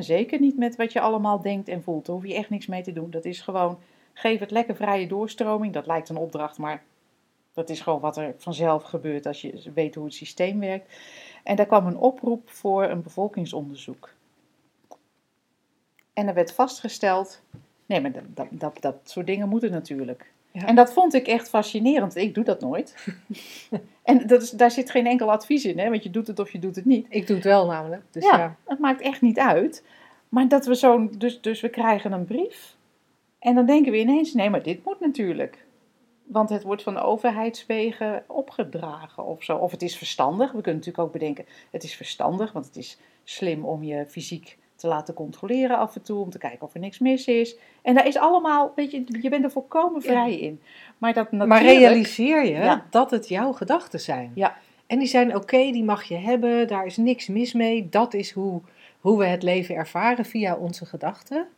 [0.00, 2.06] Zeker niet met wat je allemaal denkt en voelt.
[2.06, 3.10] Daar hoef je echt niks mee te doen.
[3.10, 3.78] Dat is gewoon.
[4.12, 5.72] Geef het lekker vrije doorstroming.
[5.72, 6.84] Dat lijkt een opdracht, maar
[7.54, 10.94] dat is gewoon wat er vanzelf gebeurt als je weet hoe het systeem werkt.
[11.42, 14.14] En daar kwam een oproep voor een bevolkingsonderzoek.
[16.16, 17.42] En er werd vastgesteld,
[17.86, 20.32] nee, maar dat, dat, dat, dat soort dingen moeten natuurlijk.
[20.50, 20.66] Ja.
[20.66, 22.16] En dat vond ik echt fascinerend.
[22.16, 22.94] Ik doe dat nooit.
[24.02, 26.50] en dat is, daar zit geen enkel advies in, hè, want je doet het of
[26.50, 27.06] je doet het niet.
[27.08, 28.02] ik doe het wel namelijk.
[28.10, 28.56] Dus ja, ja.
[28.64, 29.84] het maakt echt niet uit.
[30.28, 32.76] Maar dat we zo'n, dus, dus we krijgen een brief.
[33.38, 35.64] En dan denken we ineens, nee, maar dit moet natuurlijk.
[36.24, 39.56] Want het wordt van de overheidswegen opgedragen of zo.
[39.56, 40.46] Of het is verstandig.
[40.52, 44.58] We kunnen natuurlijk ook bedenken, het is verstandig, want het is slim om je fysiek
[44.76, 47.56] te laten controleren af en toe, om te kijken of er niks mis is.
[47.82, 50.08] En daar is allemaal, weet je, je bent er volkomen Ja.
[50.10, 50.60] vrij in.
[50.98, 51.62] Maar dat natuurlijk...
[51.62, 52.86] Maar realiseer je Ja.
[52.90, 54.32] dat het jouw gedachten zijn.
[54.34, 54.56] Ja.
[54.86, 57.88] En die zijn oké, die mag je hebben, daar is niks mis mee.
[57.88, 58.60] Dat is hoe,
[59.00, 61.48] hoe we het leven ervaren via onze gedachten.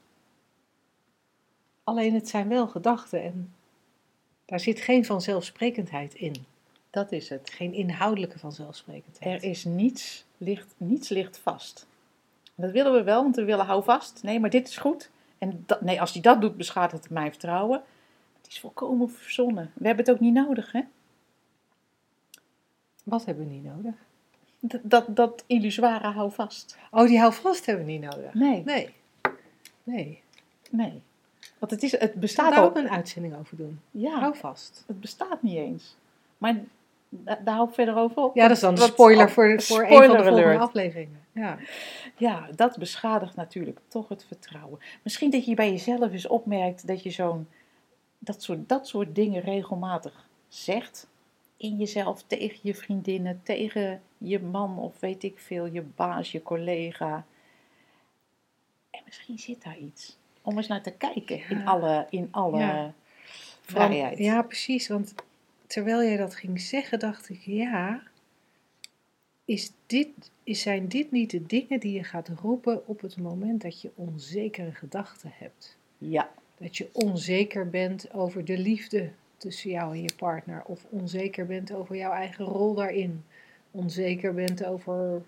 [1.84, 3.52] Alleen het zijn wel gedachten en
[4.44, 6.34] daar zit geen vanzelfsprekendheid in.
[6.90, 7.50] Dat is het.
[7.50, 9.42] Geen inhoudelijke vanzelfsprekendheid.
[9.42, 11.86] Er is niets ligt, niets ligt vast.
[12.60, 14.22] Dat willen we wel, want we willen hou vast.
[14.22, 15.10] Nee, maar dit is goed.
[15.38, 17.82] En dat, nee, als hij dat doet, beschadigt het mijn vertrouwen.
[18.42, 19.70] Het is volkomen verzonnen.
[19.74, 20.80] We hebben het ook niet nodig, hè?
[23.04, 23.94] Wat hebben we niet nodig?
[24.60, 26.78] Dat, dat, dat illusoire hou vast.
[26.90, 28.34] Oh, die houvast hebben we niet nodig.
[28.34, 28.94] Nee, Nee.
[29.82, 30.22] Nee.
[30.70, 31.02] nee.
[31.58, 32.64] Want het, is, het bestaat al.
[32.64, 33.80] ook een uitzending over doen.
[33.90, 34.84] Ja, Houvast.
[34.86, 35.96] het bestaat niet eens.
[36.38, 36.56] Maar
[37.08, 38.34] daar hou ik verder over op.
[38.36, 40.60] Ja, dat is dan Want- spoiler want- voor, voor een van de volgende alert.
[40.60, 41.20] afleveringen.
[41.32, 41.58] Ja.
[42.16, 44.78] Ja, dat beschadigt natuurlijk toch het vertrouwen.
[45.02, 47.48] Misschien dat je bij jezelf eens opmerkt dat je zo'n
[48.18, 51.06] dat soort, dat soort dingen regelmatig zegt.
[51.56, 56.42] In jezelf, tegen je vriendinnen, tegen je man of weet ik veel, je baas, je
[56.42, 57.24] collega.
[58.90, 60.16] En misschien zit daar iets.
[60.42, 62.92] Om eens naar te kijken in alle, in alle Ja.
[63.60, 64.08] vrijheid.
[64.18, 64.88] Want- ja, precies.
[64.88, 65.14] Want
[65.68, 68.02] terwijl jij dat ging zeggen, dacht ik, ja,
[69.44, 70.08] is dit,
[70.42, 73.90] is, zijn dit niet de dingen die je gaat roepen op het moment dat je
[73.94, 75.76] onzekere gedachten hebt?
[75.98, 76.30] ja.
[76.60, 81.72] Dat je onzeker bent over de liefde tussen jou en je partner, of onzeker bent
[81.72, 83.24] over jouw eigen rol daarin,
[83.70, 85.22] onzeker bent over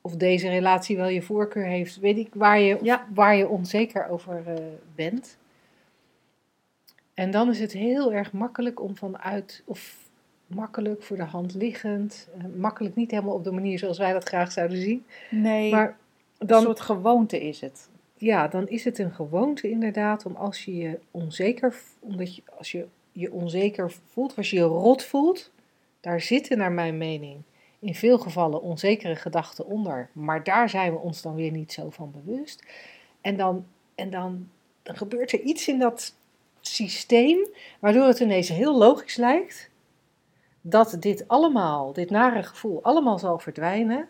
[0.00, 3.06] of deze relatie wel je voorkeur heeft, weet ik waar je, Ja.
[3.14, 5.36] waar je onzeker over eh, bent.
[7.16, 9.96] En dan is het heel erg makkelijk om vanuit, of
[10.46, 14.28] makkelijk voor de hand liggend, eh, makkelijk niet helemaal op de manier zoals wij dat
[14.28, 15.96] graag zouden zien, Nee, maar
[16.38, 17.88] een dan, soort gewoonte is het.
[18.14, 22.72] ja, dan is het een gewoonte inderdaad om als je je onzeker, omdat je, als
[22.72, 25.50] je je onzeker voelt, als je je rot voelt,
[26.00, 27.42] daar zitten naar mijn mening
[27.78, 31.90] in veel gevallen onzekere gedachten onder, maar daar zijn we ons dan weer niet zo
[31.90, 32.62] van bewust.
[33.20, 34.48] En dan, en dan,
[34.82, 36.14] dan gebeurt er iets in dat
[36.66, 37.48] systeem,
[37.80, 39.70] waardoor het ineens heel logisch lijkt
[40.60, 44.08] dat dit allemaal, dit nare gevoel, allemaal zal verdwijnen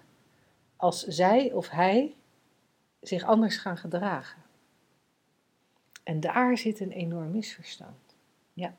[0.76, 2.14] als zij of hij
[3.00, 4.42] zich anders gaan gedragen.
[6.02, 8.16] En daar zit een enorm misverstand.
[8.52, 8.76] Ja.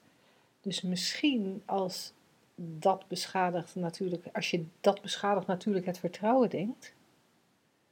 [0.62, 2.14] Dus misschien als
[2.56, 6.94] dat beschadigt natuurlijk, als je dat beschadigt natuurlijk het vertrouwen denkt,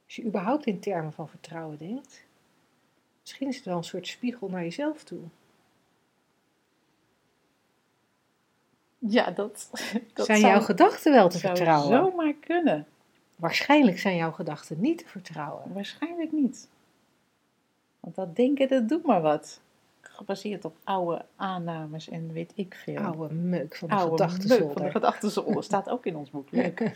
[0.04, 2.24] als je überhaupt in termen van vertrouwen denkt,
[3.20, 5.22] misschien is het wel een soort spiegel naar jezelf toe.
[9.08, 9.68] Ja, dat,
[10.14, 11.96] dat zijn zou- jouw gedachten wel te zou vertrouwen?
[11.96, 12.86] zomaar kunnen.
[13.36, 15.72] Waarschijnlijk zijn jouw gedachten niet te vertrouwen.
[15.72, 16.68] Waarschijnlijk niet.
[18.00, 19.60] Want dat denken, dat doet maar wat.
[20.00, 22.98] Gebaseerd op oude aannames en weet ik veel.
[22.98, 25.62] Oude meuk van de Oude meuk van de gedachtenzolder.
[25.62, 26.50] Staat ook in ons boek.
[26.50, 26.92] Leuk.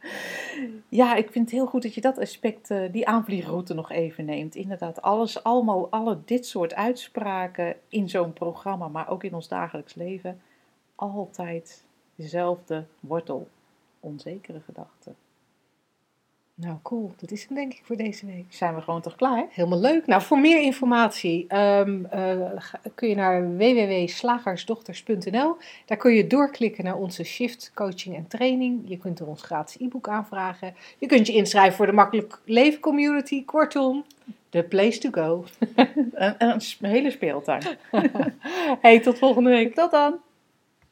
[0.88, 4.24] ja, ik vind het heel goed dat je dat aspect, eh, die aanvliegroute nog even
[4.24, 4.54] neemt.
[4.54, 9.94] Inderdaad, alles, allemaal, alle dit soort uitspraken in zo'n programma, maar ook in ons dagelijks
[9.94, 10.40] leven.
[11.00, 11.84] Altijd
[12.14, 13.48] dezelfde wortel.
[14.00, 15.16] Onzekere gedachten.
[16.54, 17.12] Nou, cool.
[17.16, 18.44] Dat is hem denk ik voor deze week.
[18.48, 19.46] Zijn we gewoon toch klaar?
[19.50, 20.06] Helemaal leuk.
[20.06, 22.50] Nou, voor meer informatie ehm, eh,
[22.94, 25.56] kun je naar www.slagersdochters.nl.
[25.86, 28.82] Daar kun je doorklikken naar onze shift coaching en training.
[28.84, 30.74] Je kunt er ons gratis e-book aanvragen.
[30.98, 33.44] Je kunt je inschrijven voor de Makkelijk Leven Community.
[33.44, 34.04] Kortom,
[34.48, 35.44] the place to go.
[36.14, 37.62] Een, een hele speeltuin.
[38.80, 39.74] Hey, tot volgende week.
[39.74, 40.20] Tot dan!